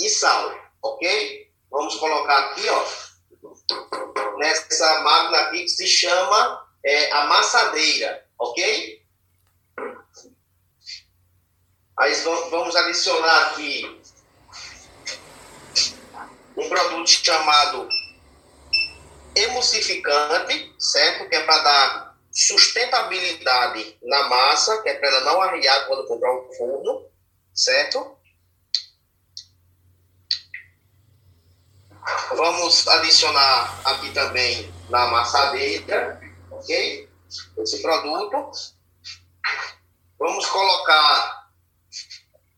[0.00, 1.52] E sal, ok?
[1.70, 9.06] Vamos colocar aqui, ó, nessa máquina aqui que se chama é, amassadeira, ok?
[11.98, 14.00] Aí va- vamos adicionar aqui
[16.56, 17.88] um produto chamado
[19.36, 21.28] emulsificante, certo?
[21.28, 26.32] Que é para dar sustentabilidade na massa, que é para ela não arriar quando para
[26.34, 27.06] o forno,
[27.54, 28.16] certo?
[32.36, 37.08] Vamos adicionar aqui também na amassadeira, ok?
[37.58, 38.50] Esse produto.
[40.18, 41.48] Vamos colocar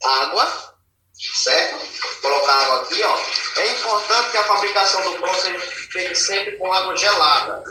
[0.05, 0.75] água,
[1.15, 2.21] certo?
[2.21, 3.19] Colocar água aqui, ó.
[3.61, 7.65] É importante que a fabricação do pão seja feita sempre com água gelada,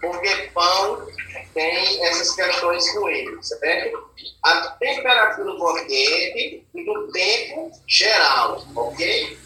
[0.00, 1.06] porque pão
[1.54, 4.10] tem essas questões com ele, certo?
[4.44, 9.38] A temperatura do ambiente e do tempo geral, ok?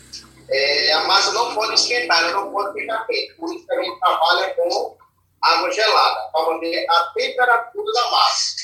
[0.49, 3.35] É, a massa não pode esquentar, ela não pode ficar quente.
[3.35, 4.97] Por isso que a gente trabalha com
[5.41, 8.57] água gelada, para manter a temperatura da massa.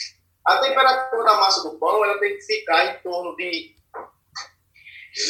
[0.45, 3.77] A temperatura da massa do pão ela tem que ficar em torno de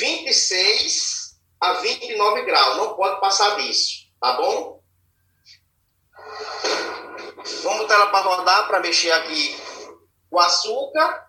[0.01, 2.77] 26 a 29 graus.
[2.77, 4.81] Não pode passar disso, tá bom?
[7.63, 9.57] Vamos botar ela para rodar, para mexer aqui
[10.31, 11.27] o açúcar,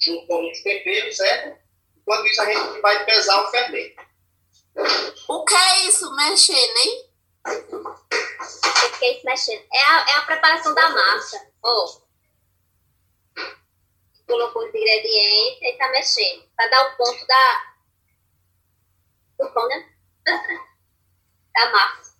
[0.00, 1.58] junto com os temperos, certo?
[1.96, 4.09] Enquanto isso, a gente vai pesar o fermento.
[5.28, 7.10] O que é isso, mexendo, hein?
[7.46, 9.64] O que é isso mexendo?
[9.72, 11.46] É a, é a preparação da massa.
[11.62, 12.00] Ó.
[14.26, 16.48] Colocou os ingredientes e tá mexendo.
[16.56, 17.74] Pra dar o ponto da.
[19.38, 19.88] Do pão, né?
[21.54, 22.16] da massa.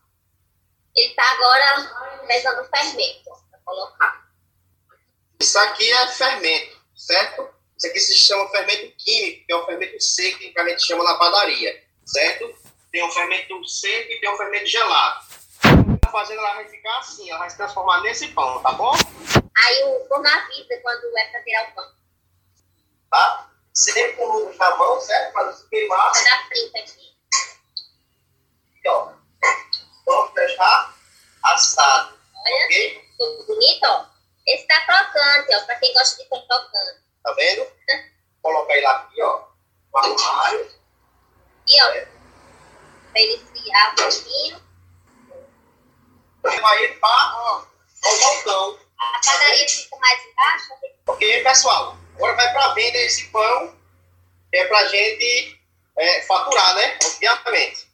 [0.94, 3.30] Ele tá agora pesando o fermento.
[3.50, 4.30] Pra colocar.
[5.40, 7.48] Isso aqui é fermento, certo?
[7.76, 11.02] Isso aqui se chama fermento químico, que é o fermento seco que a gente chama
[11.02, 11.79] na padaria,
[12.10, 12.54] certo?
[12.90, 15.24] Tem um fermento seco e tem um fermento gelado.
[16.00, 18.92] Tá fazendo ela vai ficar assim, ela vai se transformar nesse pão, tá bom?
[19.56, 21.92] Aí o forno avisa quando é pra tirar o pão.
[23.10, 23.50] Tá?
[23.72, 25.32] Sempre com luvas na mão, certo?
[25.32, 26.12] Para não se queimar.
[26.12, 27.16] Vai dar frente aqui.
[28.78, 29.12] Aqui, ó.
[30.06, 30.96] Vamos deixar
[31.44, 32.64] assado, Olha.
[32.64, 33.10] ok?
[33.18, 34.06] Tudo bonito, ó.
[34.46, 35.64] Esse tá crocante, ó.
[35.66, 37.00] Pra quem gosta de pão crocante.
[37.22, 37.66] Tá vendo?
[38.42, 39.44] Coloca ele aqui, ó.
[39.92, 40.79] No armário.
[41.82, 41.90] Ó.
[43.12, 44.62] Pra ele esfriar um pouquinho.
[46.44, 48.78] Levar ele para o balcão.
[48.98, 50.72] A padaria fica mais embaixo.
[51.06, 51.96] Ok, pessoal?
[52.16, 53.74] Agora vai para venda esse pão,
[54.50, 55.60] que é para gente
[55.96, 56.98] é, faturar, né?
[57.04, 57.88] Obviamente.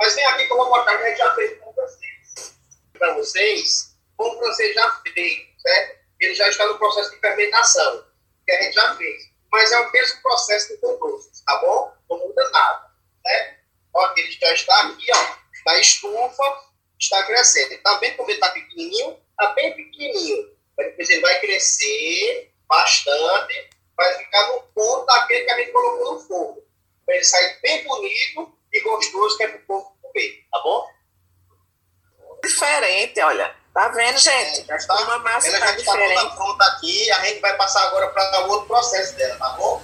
[0.00, 2.54] Mas vem aqui que eu vou mostrar que a gente já fez com vocês.
[2.92, 5.98] Para vocês, como francês já fez, certo?
[6.20, 8.04] Ele já está no processo de fermentação,
[8.46, 9.30] que a gente já fez.
[9.50, 11.92] Mas é o mesmo processo pão doce, tá bom?
[12.10, 12.87] Não muda nada,
[13.24, 13.56] né?
[13.94, 16.62] Ó, ele já está aqui, ó, na estufa,
[16.98, 17.78] está crescendo.
[17.82, 19.18] Tá vendo como ele está pequenininho?
[19.30, 20.56] Está bem pequenininho.
[20.76, 26.14] Mas depois ele vai crescer bastante, vai ficar no ponto daquele que a gente colocou
[26.14, 26.62] no fogo.
[27.04, 30.86] Para ele sair bem bonito e gostoso, que é para o povo comer, tá bom?
[32.44, 33.56] Diferente, olha.
[33.74, 34.66] Tá vendo, gente?
[34.66, 36.34] Já está, Uma massa ela tá já está toda diferente.
[36.36, 39.82] pronta aqui, a gente vai passar agora para o outro processo dela, tá bom?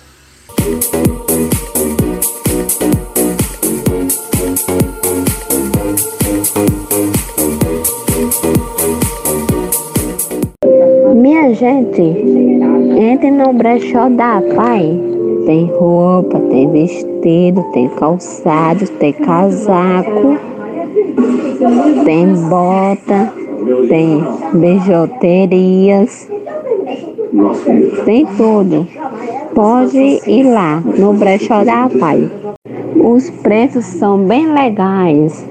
[11.64, 15.00] Gente, entre no brechó da Pai.
[15.46, 20.38] Tem roupa, tem vestido, tem calçado, tem casaco,
[22.04, 23.32] tem bota,
[23.88, 24.22] tem
[24.54, 26.28] bijuterias,
[28.04, 28.86] tem tudo.
[29.54, 32.30] Pode ir lá no brechó da Pai.
[32.96, 35.46] Os preços são bem legais,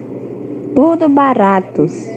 [0.75, 2.07] tudo baratos.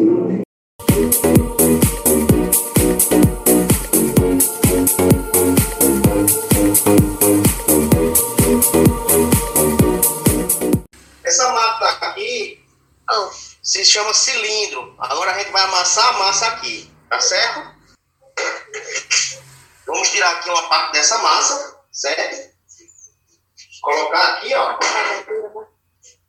[13.77, 14.97] Se chama cilindro.
[14.99, 17.77] Agora a gente vai amassar a massa aqui, tá certo?
[19.87, 22.57] Vamos tirar aqui uma parte dessa massa, certo?
[23.83, 24.79] Colocar aqui, ó.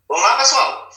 [0.09, 0.89] Vamos lá, pessoal?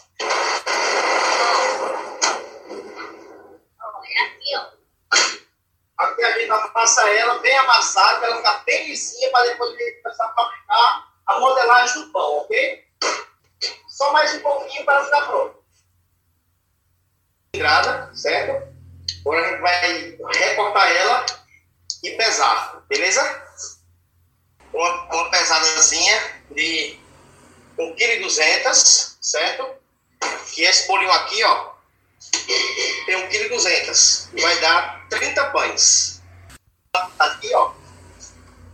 [5.99, 9.77] Aqui a gente amassa ela bem amassada, para ela ficar bem lisinha, para depois a
[9.77, 12.85] gente começar a fabricar a modelagem do pão, ok?
[13.89, 15.60] Só mais um pouquinho para ficar pronto.
[17.55, 18.69] Grada, certo?
[19.21, 21.27] Agora a gente vai recortar ela
[22.03, 23.43] e pesar, beleza?
[24.73, 26.97] Uma, uma pesadazinha de
[27.77, 28.75] 1,2 kg,
[29.21, 29.75] certo?
[30.55, 31.73] Que esse bolinho aqui, ó,
[33.07, 34.41] tem 1,2 kg.
[34.41, 36.23] Vai dar 30 pães.
[37.19, 37.73] Aqui, ó,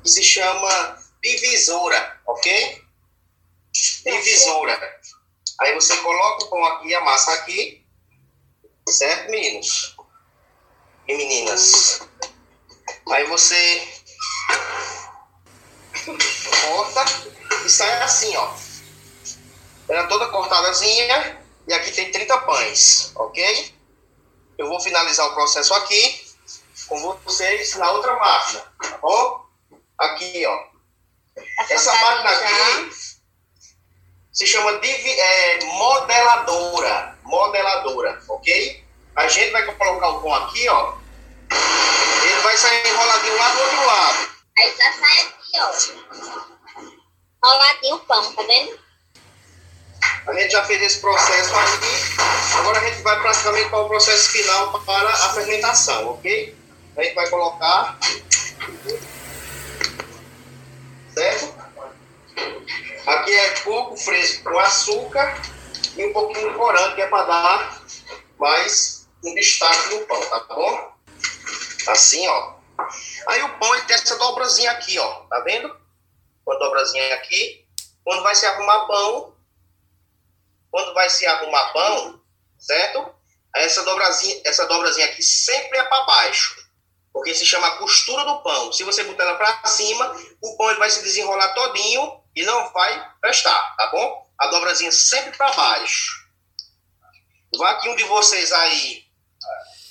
[0.03, 2.85] que se chama divisora, ok?
[4.05, 5.01] Divisora.
[5.61, 7.86] Aí você coloca o pão aqui, a massa aqui,
[8.92, 9.96] certo, meninos?
[11.09, 12.01] E meninas.
[13.11, 13.88] Aí você
[16.68, 17.05] corta
[17.64, 18.55] e sai assim, ó.
[19.88, 23.75] Ela toda cortadazinha e aqui tem 30 pães, ok?
[24.59, 26.27] Eu vou finalizar o processo aqui
[26.88, 29.46] com vocês na outra máquina, tá bom?
[29.99, 30.66] Aqui, ó.
[31.68, 33.15] Essa máquina aqui
[34.37, 37.18] se chama divi- é, modeladora.
[37.25, 38.85] Modeladora, ok?
[39.16, 40.94] A gente vai colocar o pão aqui, ó.
[42.22, 44.29] Ele vai sair enroladinho lá do outro lado.
[44.59, 47.49] Aí já sai aqui, ó.
[47.49, 48.79] Roladinho o pão, tá vendo?
[50.27, 52.59] A gente já fez esse processo aqui.
[52.59, 56.55] Agora a gente vai praticamente para o processo final para a fermentação, ok?
[56.99, 57.99] A gente vai colocar.
[61.14, 61.55] Certo?
[63.07, 65.40] Aqui é coco fresco com açúcar
[65.97, 67.83] e um pouquinho de corante, que é para dar
[68.37, 70.92] mais um destaque no pão, tá bom?
[71.87, 72.57] Assim, ó.
[73.29, 75.21] Aí o pão ele tem essa dobrazinha aqui, ó.
[75.27, 75.69] Tá vendo?
[76.45, 77.64] Uma dobrazinha aqui.
[78.03, 79.37] Quando vai se arrumar pão,
[80.73, 82.21] quando vai se arrumar pão,
[82.59, 83.14] certo?
[83.55, 86.57] Essa dobrazinha, essa dobrazinha aqui sempre é para baixo,
[87.12, 88.73] porque se chama costura do pão.
[88.73, 92.70] Se você botar ela para cima, o pão ele vai se desenrolar todinho e não
[92.72, 94.27] vai prestar, tá bom?
[94.38, 96.27] A dobrazinha sempre para baixo.
[97.57, 99.07] Vai que um de vocês aí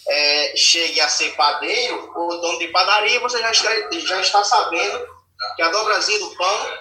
[0.07, 5.07] é, chegue a ser padeiro ou dono de padaria, você já está, já está sabendo
[5.55, 6.73] que a dobrazinha do pão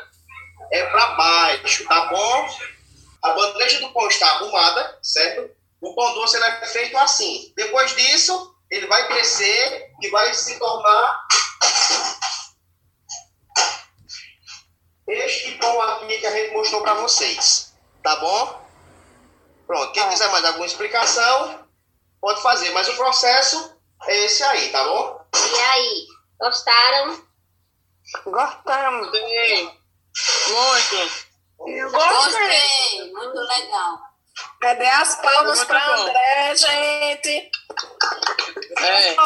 [0.71, 2.49] é para baixo, tá bom?
[3.23, 5.51] A bandeja do pão está arrumada, certo?
[5.81, 7.53] O pão doce é feito assim.
[7.57, 11.27] Depois disso, ele vai crescer e vai se tornar
[15.07, 17.75] este pão aqui que a gente mostrou para vocês.
[18.03, 18.65] Tá bom?
[19.67, 19.93] Pronto.
[19.93, 21.67] Quem quiser mais alguma explicação,
[22.21, 22.71] pode fazer.
[22.71, 23.77] Mas o processo
[24.07, 25.25] é esse aí, tá bom?
[25.35, 26.07] E aí,
[26.41, 27.25] gostaram?
[28.25, 29.11] Gostamos.
[29.11, 29.79] Sim.
[30.49, 31.25] Muito.
[31.67, 33.99] Eu Gostei, muito legal.
[34.61, 36.03] Cadê as palmas Muito para bom.
[36.03, 37.51] André, gente?
[38.79, 39.17] É.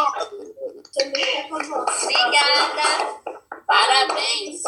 [2.04, 3.42] Obrigada.
[3.68, 4.62] Parabéns.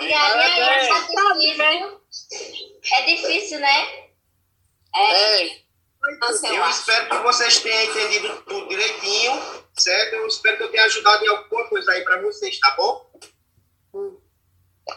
[0.00, 2.00] E aí, aí, tá difícil.
[2.92, 4.10] É difícil, né?
[4.94, 5.60] É.
[6.20, 9.42] Nossa, eu espero que vocês tenham entendido tudo direitinho,
[9.76, 10.14] certo?
[10.14, 13.10] Eu espero que eu tenha ajudado em alguma coisa aí para vocês, tá bom?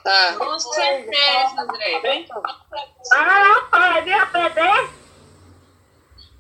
[0.04, 0.36] Tá.
[0.38, 2.28] Com certeza, André.
[3.12, 4.90] Ah, pode aprender?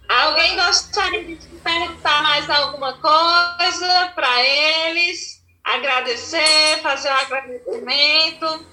[0.07, 5.42] Alguém gostaria de perguntar mais alguma coisa para eles?
[5.63, 8.65] Agradecer, fazer um agradecimento.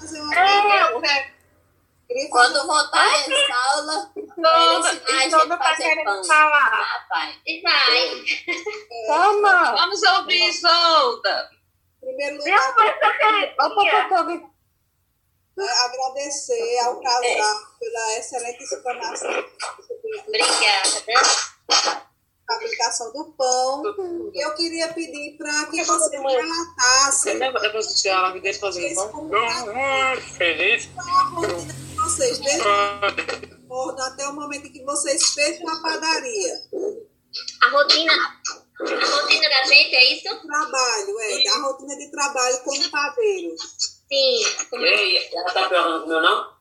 [2.30, 6.24] Quando voltar essa aula, Toda, a tá querendo pão.
[6.24, 7.06] falar.
[7.12, 7.32] Ah.
[7.46, 8.24] E vai.
[9.06, 9.72] Toma.
[9.76, 11.50] Vamos ouvir, Isolda.
[12.00, 13.54] Primeiro lugar, é,
[15.84, 19.44] agradecer ao casal pela excelente explanação
[20.26, 22.09] Obrigada.
[22.50, 23.82] Da aplicação do pão.
[24.34, 29.30] E eu queria pedir para que você relatasse Depois de tirar a vida fazer pão.
[30.36, 30.88] Feliz.
[30.98, 32.68] a rotina de vocês, desde
[33.68, 36.54] o até o momento em que vocês fecham a padaria.
[37.62, 38.12] A rotina,
[38.80, 40.46] a rotina da gente é isso?
[40.46, 43.54] Trabalho, é, a rotina de trabalho como padeiro.
[43.58, 44.44] Sim.
[44.70, 44.88] Como é?
[44.88, 46.59] Ei, ela tá perguntando meu não?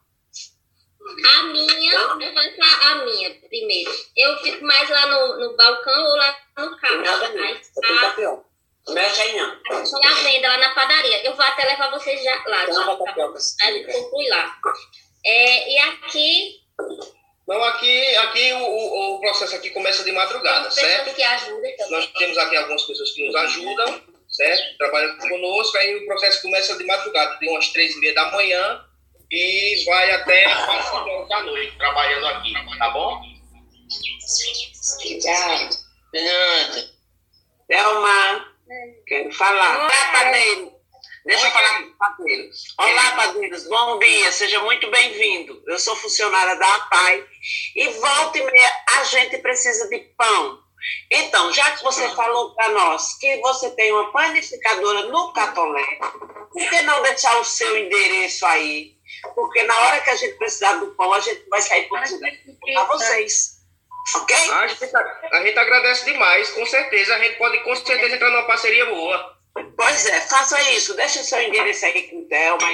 [1.09, 3.91] A minha, eu vou falar a minha primeiro.
[4.15, 7.01] Eu fico mais lá no, no balcão ou lá no carro.
[7.01, 7.29] Nada
[8.09, 8.49] tapioca.
[8.89, 9.57] Mexe aí não.
[9.71, 11.23] a gente à venda lá na padaria.
[11.23, 12.65] Eu vou até levar vocês já lá.
[12.67, 13.33] Não, Já, tá tapioca.
[13.33, 13.39] bom?
[13.61, 14.55] Aí a gente conclui lá.
[15.25, 16.61] É, e aqui,
[17.47, 21.13] Não, aqui, aqui o, o, o processo aqui começa de madrugada, tem certo?
[21.13, 21.75] que também.
[21.89, 24.77] Nós temos aqui algumas pessoas que nos ajudam, certo?
[24.77, 28.88] Trabalham conosco, aí o processo começa de madrugada, de umas três e meia da manhã
[29.31, 33.21] e vai até cinco horas da noite, trabalhando aqui, tá bom?
[34.95, 35.69] Obrigado.
[36.11, 36.99] Fernanda.
[37.67, 38.55] Thelma,
[39.05, 39.77] quero falar.
[39.77, 40.73] Olá, padeiro.
[41.25, 42.49] Deixa eu falar com o padeiro.
[42.79, 45.61] Olá, padeiros, bom dia, seja muito bem-vindo.
[45.67, 47.25] Eu sou funcionária da APAI
[47.75, 50.59] e volta e meia a gente precisa de pão.
[51.11, 55.99] Então, já que você falou para nós que você tem uma panificadora no Catolé,
[56.51, 58.98] por que não deixar o seu endereço aí?
[59.35, 62.83] Porque na hora que a gente precisar do pão, a gente vai sair por para
[62.85, 63.59] vocês.
[64.15, 64.35] Ok?
[64.35, 64.95] A gente,
[65.31, 67.15] a gente agradece demais, com certeza.
[67.15, 69.37] A gente pode com certeza entrar numa parceria boa.
[69.75, 70.95] Pois é, faça isso.
[70.95, 72.67] Deixa o seu endereço aí com o Thelma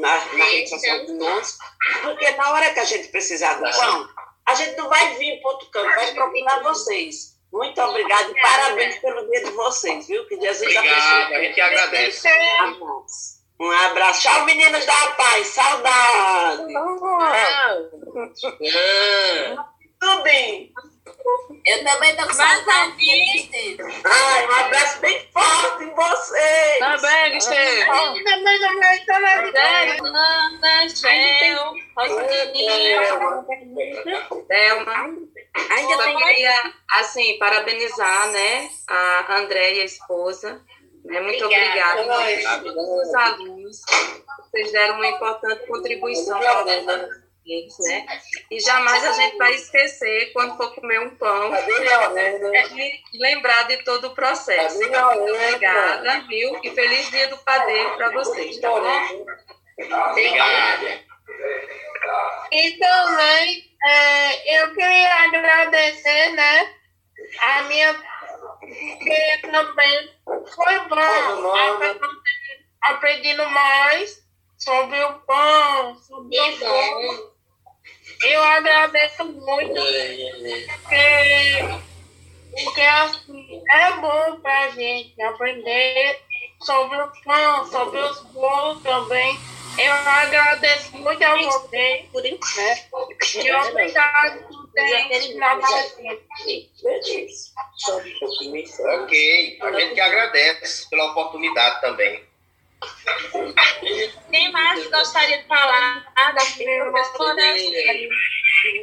[0.00, 1.64] na, na rede social conosco.
[2.02, 4.08] Porque na hora que a gente precisar do pão,
[4.46, 7.32] a gente não vai vir para outro canto, vai procurar vocês.
[7.52, 10.26] Muito obrigada e parabéns pelo dia de vocês, viu?
[10.26, 12.28] Que Jesus Obrigado, a gente agradece.
[13.60, 14.22] Um abraço.
[14.22, 15.46] Tchau, meninos da paz.
[15.48, 16.72] Saudade.
[20.00, 20.72] Tudo bem.
[21.64, 23.76] Eu também tô com saudade de vocês.
[24.04, 26.78] Ai, um abraço bem forte em vocês.
[26.80, 28.24] Tá bem, Gustavo.
[28.24, 30.00] Também, também, também.
[30.04, 33.00] Ana, Gel, Rosininho.
[34.48, 34.94] Thelma.
[35.70, 40.60] Ainda Só tem- queria, assim, parabenizar, né, a Andréia, a esposa.
[41.04, 42.00] Né, muito Obrigada.
[42.02, 42.54] obrigada.
[42.54, 43.80] a todos os alunos.
[44.50, 48.06] Vocês deram uma importante contribuição para a né?
[48.50, 51.62] E jamais a gente vai esquecer, quando for comer um pão, é
[52.68, 54.76] de lembrar de todo o processo.
[54.76, 56.60] Obrigada, viu?
[56.62, 59.26] E feliz dia do padeiro para vocês, tá bom?
[60.10, 60.86] Obrigado.
[62.52, 66.74] E também é, eu queria agradecer, né?
[67.40, 68.11] A minha.
[68.66, 70.10] Porque também
[70.54, 71.54] foi bom.
[71.74, 72.22] Aprendendo-
[72.82, 74.22] Aprendendo mais
[74.58, 77.32] sobre o pão, sobre o pão.
[78.24, 79.74] Eu agradeço muito,
[80.82, 81.58] porque,
[82.64, 86.20] porque assim, é bom pra gente aprender
[86.60, 89.38] sobre o pão, sobre os bolos também.
[89.78, 92.22] Eu agradeço muito a vocês, por
[92.56, 92.84] né?
[93.36, 94.61] E obrigado
[97.02, 97.52] gente.
[99.02, 102.24] Ok, a gente que agradece pela oportunidade também.
[104.30, 107.60] Quem mais gostaria de falar ah, professoras?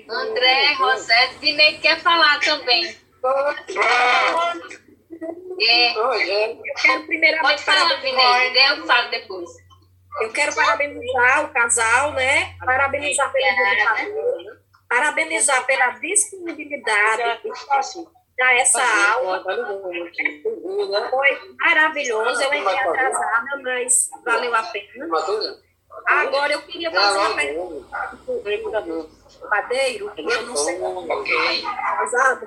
[0.09, 2.95] André, Rosete, Dinei quer falar também.
[5.61, 5.93] É.
[5.93, 9.49] Eu quero primeiramente Pode falar, Dinei, eu falo depois.
[10.21, 12.55] Eu quero parabenizar o casal, né?
[12.59, 13.45] Parabenizar pelo
[14.89, 17.41] parabenizar pela disponibilidade
[18.37, 18.81] para essa
[19.13, 19.43] aula.
[21.09, 22.41] Foi maravilhoso.
[22.41, 25.07] Eu entrei atrasada, mas valeu a pena.
[26.05, 27.35] Agora eu queria fazer uma
[28.43, 29.09] pergunta pro
[29.49, 31.65] padeiro, que eu não sei se Ok.
[31.65, 32.45] atrasado.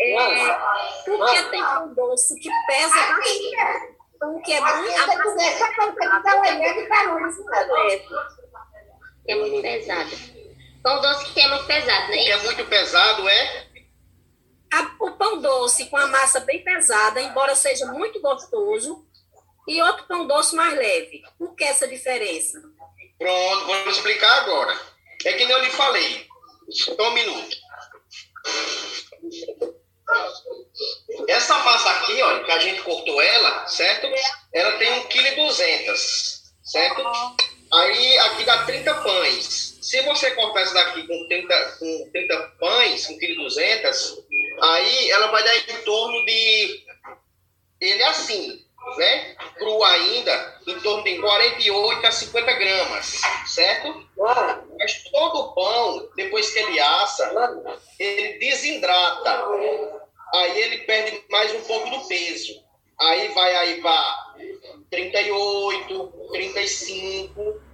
[0.00, 0.58] É,
[1.04, 3.94] por que tem pão doce que pesa bastante?
[4.18, 4.92] Pão que é muito
[9.26, 10.33] É muito pesado.
[10.84, 12.16] Pão doce que é muito pesado, né?
[12.18, 13.66] Que é muito pesado, é?
[14.72, 19.06] A- o pão doce com a massa bem pesada, embora seja muito gostoso,
[19.66, 21.22] e outro pão doce mais leve.
[21.38, 22.60] Por que essa diferença?
[23.18, 24.78] Pronto, vou explicar agora.
[25.24, 26.26] É que nem eu lhe falei.
[26.70, 27.56] Só um minuto.
[31.28, 34.06] Essa massa aqui, olha, que a gente cortou ela, certo?
[34.52, 35.96] Ela tem 1,2 kg,
[36.62, 37.02] certo?
[37.72, 39.73] Aí aqui dá 30 pães.
[39.84, 44.24] Se você cortar essa daqui com 30, com 30 pães, 1,2 kg,
[44.62, 46.86] aí ela vai dar em torno de.
[47.78, 48.64] Ele é assim,
[48.96, 49.36] né?
[49.58, 54.08] Cru ainda, em torno de 48 a 50 gramas, certo?
[54.78, 59.44] Mas todo o pão, depois que ele assa, ele desidrata.
[60.32, 62.58] Aí ele perde mais um pouco do peso.
[62.98, 64.34] Aí vai aí para
[64.90, 67.73] 38, 35.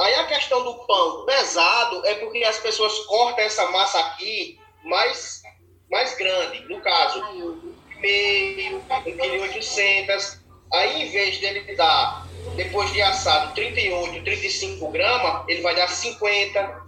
[0.00, 5.42] Aí a questão do pão pesado é porque as pessoas cortam essa massa aqui mais,
[5.90, 6.64] mais grande.
[6.68, 7.22] No caso,
[8.00, 10.42] meio, 1,8 kg.
[10.72, 16.82] Aí, em vez dele dar, depois de assado, 38, 35 gramas, ele vai dar 50.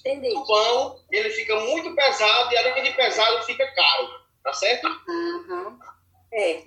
[0.00, 0.36] Entendi.
[0.36, 4.24] O pão, ele fica muito pesado e, além de pesado, fica caro.
[4.42, 4.86] Tá certo?
[5.08, 5.78] Uhum.
[6.32, 6.62] É.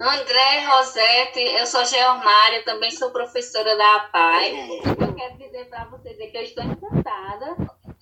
[0.00, 4.80] André Rosete, eu sou Geomária, também sou professora da APAI.
[4.98, 7.56] Eu quero dizer para vocês que eu estou encantada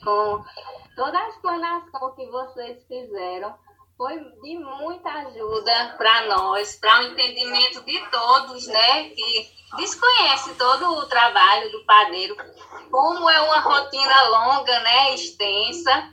[0.04, 0.44] com
[0.94, 3.54] toda a explanação que vocês fizeram.
[3.96, 10.98] Foi de muita ajuda para nós, para o entendimento de todos, né, que desconhece todo
[10.98, 12.36] o trabalho do padeiro,
[12.92, 16.10] como é uma rotina longa, né, extensa.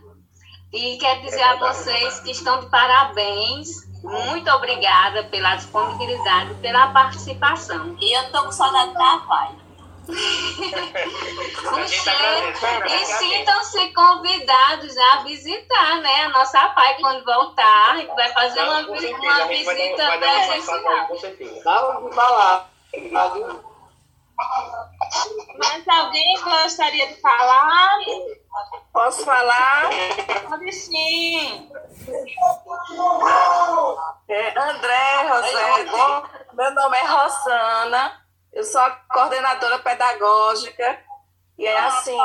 [0.74, 3.86] E quero dizer a vocês que estão de parabéns.
[4.06, 7.97] Muito obrigada pela disponibilidade, pela participação.
[7.99, 9.49] E eu tô com saudade da pai.
[12.86, 17.93] e sintam-se convidados a visitar né, a nossa pai quando voltar.
[17.93, 21.10] A gente vai fazer uma, uma visita presencial.
[21.64, 22.70] Dá de falar.
[25.58, 27.97] Mas alguém gostaria de falar?
[28.93, 29.89] Posso falar?
[30.47, 31.70] Pode sim.
[34.28, 35.86] É, André, Rosé,
[36.53, 41.03] meu nome é Rosana, eu sou a coordenadora pedagógica
[41.58, 42.18] e é assim,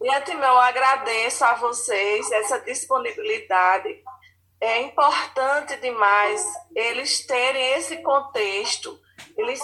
[0.00, 4.02] de antemão eu agradeço a vocês essa disponibilidade.
[4.60, 6.42] É importante demais
[6.74, 8.98] eles terem esse contexto,
[9.36, 9.60] eles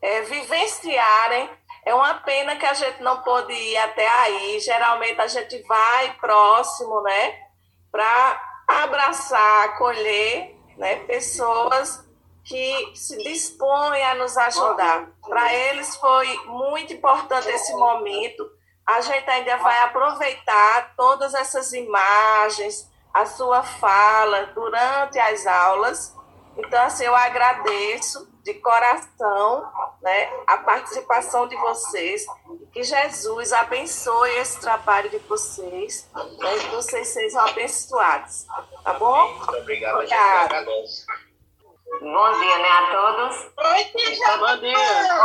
[0.00, 1.50] é, vivenciarem.
[1.88, 4.60] É uma pena que a gente não pôde ir até aí.
[4.60, 7.38] Geralmente a gente vai próximo, né?
[7.90, 12.06] Para abraçar, acolher né, pessoas
[12.44, 15.08] que se dispõem a nos ajudar.
[15.26, 18.46] Para eles foi muito importante esse momento.
[18.84, 26.14] A gente ainda vai aproveitar todas essas imagens, a sua fala durante as aulas.
[26.54, 29.70] Então, assim, eu agradeço de coração
[30.00, 32.26] né, a participação de vocês.
[32.72, 36.08] Que Jesus abençoe esse trabalho de vocês.
[36.14, 38.46] Né, que vocês sejam abençoados.
[38.82, 39.34] Tá bom?
[39.34, 40.00] Muito obrigado.
[40.00, 41.06] Agradece.
[42.00, 43.36] Bom dia, né, a todos.
[43.36, 44.78] Oi, Bom dia.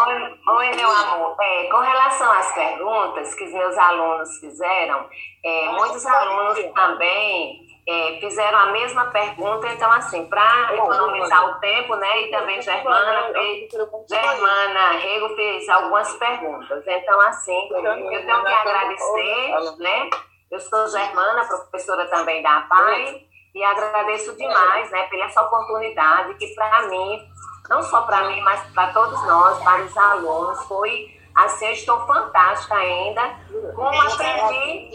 [0.07, 1.37] Oi, oi, meu amor.
[1.39, 5.07] É, com relação às perguntas que os meus alunos fizeram,
[5.45, 11.95] é, muitos alunos também é, fizeram a mesma pergunta, então, assim, para economizar o tempo,
[11.95, 13.69] né, e também Germana fez,
[14.09, 16.83] Germana Rego fez algumas perguntas.
[16.87, 20.09] Então, assim, eu tenho que agradecer, né,
[20.49, 26.47] eu sou Germana, professora também da APAI, e agradeço demais, né, pela essa oportunidade que,
[26.55, 27.27] para mim,
[27.69, 32.05] não só para mim, mas para todos nós, para os alunos, foi assim, eu estou
[32.05, 33.35] fantástica ainda,
[33.75, 34.91] como aprendi,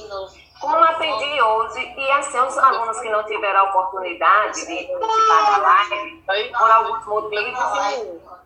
[0.61, 5.59] como aprendi hoje, e assim, os alunos que não tiveram a oportunidade de participar da
[5.59, 7.59] live, por alguns motivos,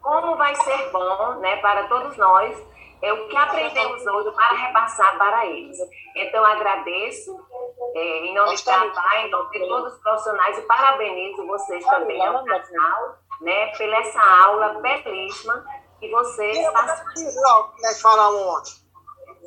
[0.03, 2.57] como vai ser bom, né, para todos nós,
[3.01, 5.77] é o que aprendemos hoje para repassar para eles.
[6.15, 7.37] Então, agradeço,
[7.97, 12.25] é, em nome da PAI, em nome de todos os profissionais, e parabenizo vocês também,
[12.25, 15.65] ao canal, né, pela essa aula belíssima
[15.99, 17.73] que vocês passaram.
[17.83, 18.82] Nós falamos ontem.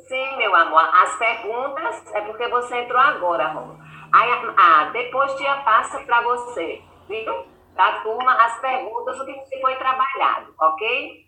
[0.08, 0.82] Sim, meu amor.
[0.94, 3.74] As perguntas é porque você entrou agora, Rô.
[4.12, 7.44] Aí, ah, depois tia passa para você, viu?
[7.74, 11.26] Da turma, as perguntas, o que foi trabalhado, ok?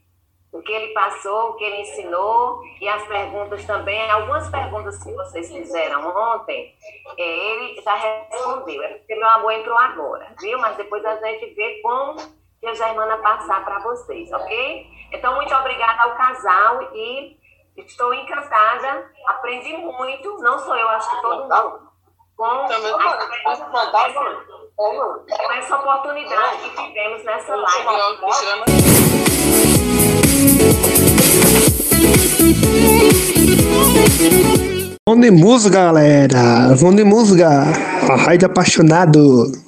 [0.52, 5.12] O que ele passou, o que ele ensinou, e as perguntas também, algumas perguntas que
[5.12, 6.74] vocês fizeram ontem,
[7.18, 8.82] é, ele já respondeu.
[8.82, 10.58] É porque meu amor entrou agora, viu?
[10.58, 12.16] Mas depois a gente vê como
[12.60, 14.86] que a Germana passar para vocês, ok?
[15.12, 17.37] Então, muito obrigada ao casal e
[17.86, 21.88] Estou encantada, aprendi muito, não sou eu, acho que todo mundo.
[22.36, 23.28] Com perguntas.
[24.76, 27.86] com essa oportunidade que tivemos nessa live.
[35.08, 36.74] Vamos de música, galera.
[36.74, 37.48] Vamos de música.
[38.10, 39.67] A Raid Apaixonado.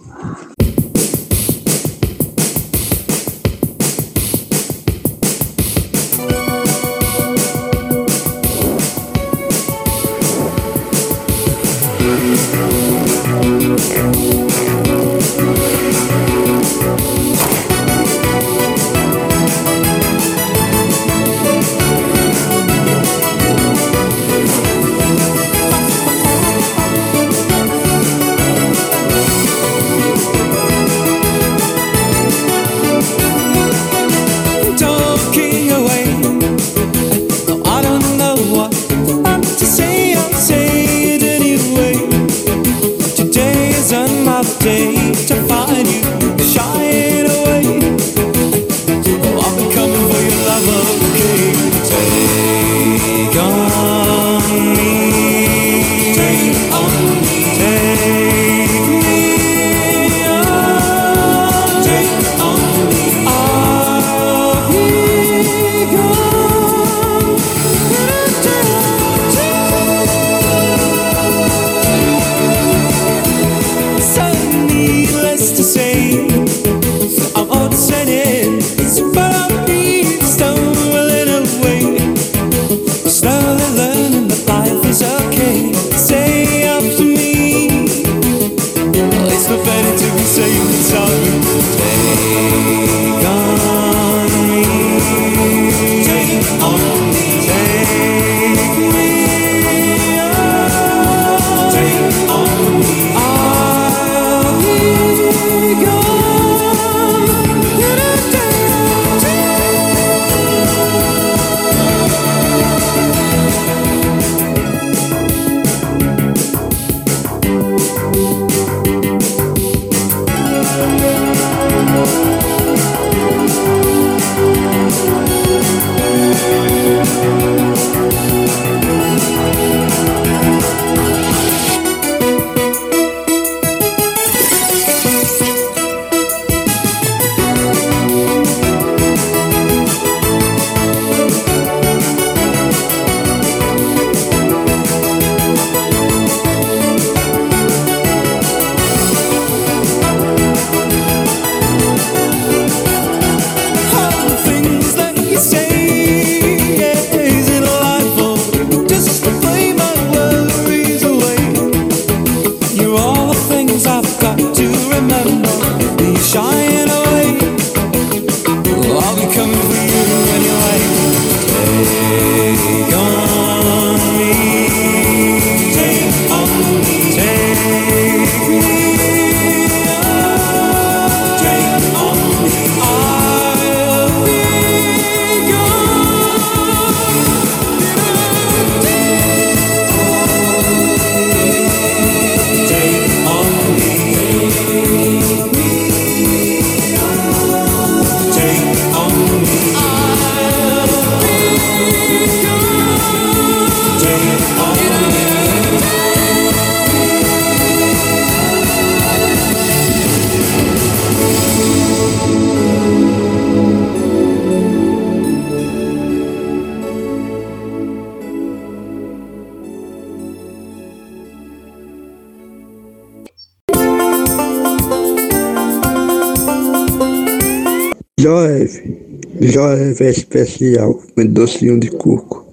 [229.60, 232.46] Joev é especial, com docinho de coco.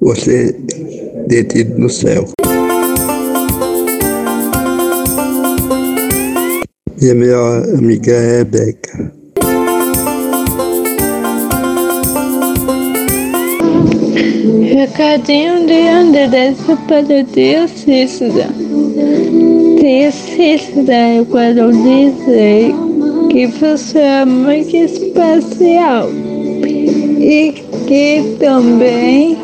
[0.00, 0.54] Você
[1.26, 2.26] detido no céu.
[7.00, 9.12] Minha melhor amiga é Rebeca.
[14.62, 18.48] Recadinho de Andressa para tia Cícera.
[19.80, 22.72] Tia Cícera, eu quero dizer
[23.32, 26.08] que você é muito especial
[26.84, 27.52] e
[27.86, 29.38] que também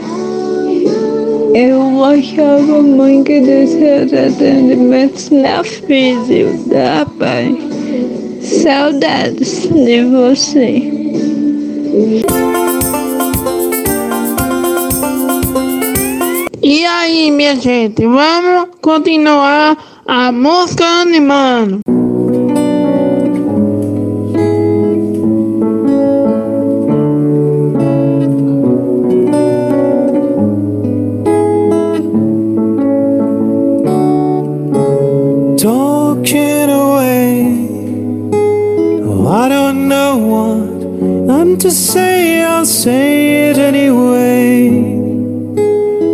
[1.55, 7.57] eu gostava muito dos seus atendimentos na físio, tá, pai?
[8.41, 10.83] Saudades de você.
[16.63, 19.77] E aí, minha gente, vamos continuar
[20.07, 21.81] a música animando.
[41.61, 44.71] To say, I'll say it anyway.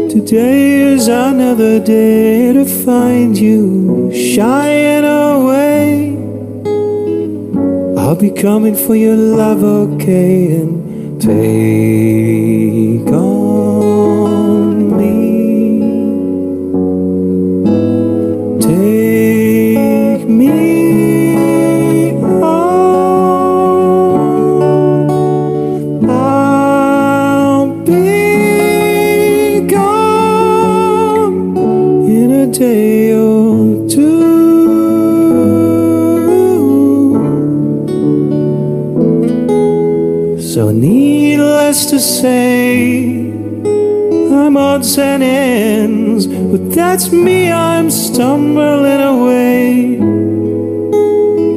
[0.08, 6.16] Today is another day to find you shying away.
[7.96, 13.45] I'll be coming for your love, okay, and take on
[41.96, 43.30] to say,
[43.64, 49.96] I'm odds and ends, but that's me, I'm stumbling away.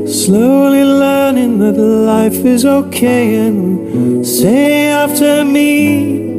[0.07, 6.31] Slowly learning that life is okay, and say after me,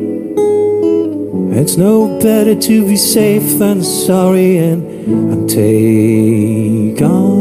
[1.61, 4.83] it's no better to be safe than sorry, and,
[5.31, 7.40] and take on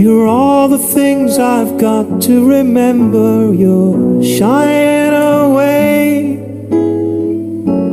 [0.00, 3.52] You're all the things I've got to remember.
[3.52, 6.38] You're shying away.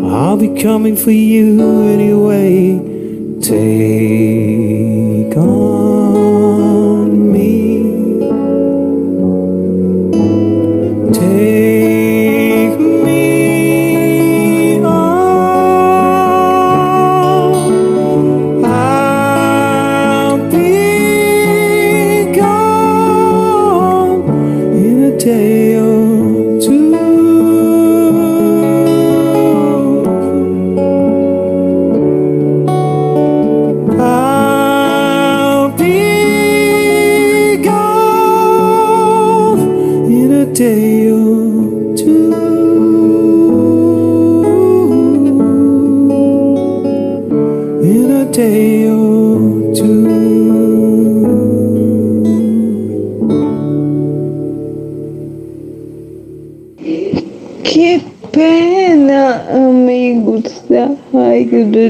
[0.09, 2.79] I'll be coming for you anyway.
[3.41, 5.96] Take on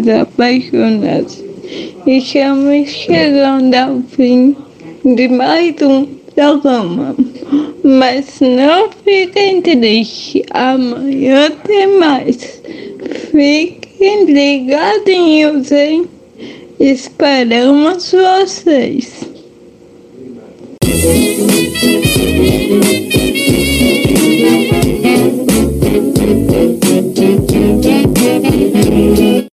[0.08, 1.44] Apaixonados.
[2.06, 4.56] Estamos chegando ao fim
[5.04, 7.16] de mais um programa.
[7.84, 12.62] Mas não fiquem tristes, amanhã tem mais.
[13.32, 16.06] Fiquem ligadinhos, hein?
[16.80, 19.28] Esperamos vocês.
[28.50, 28.77] You.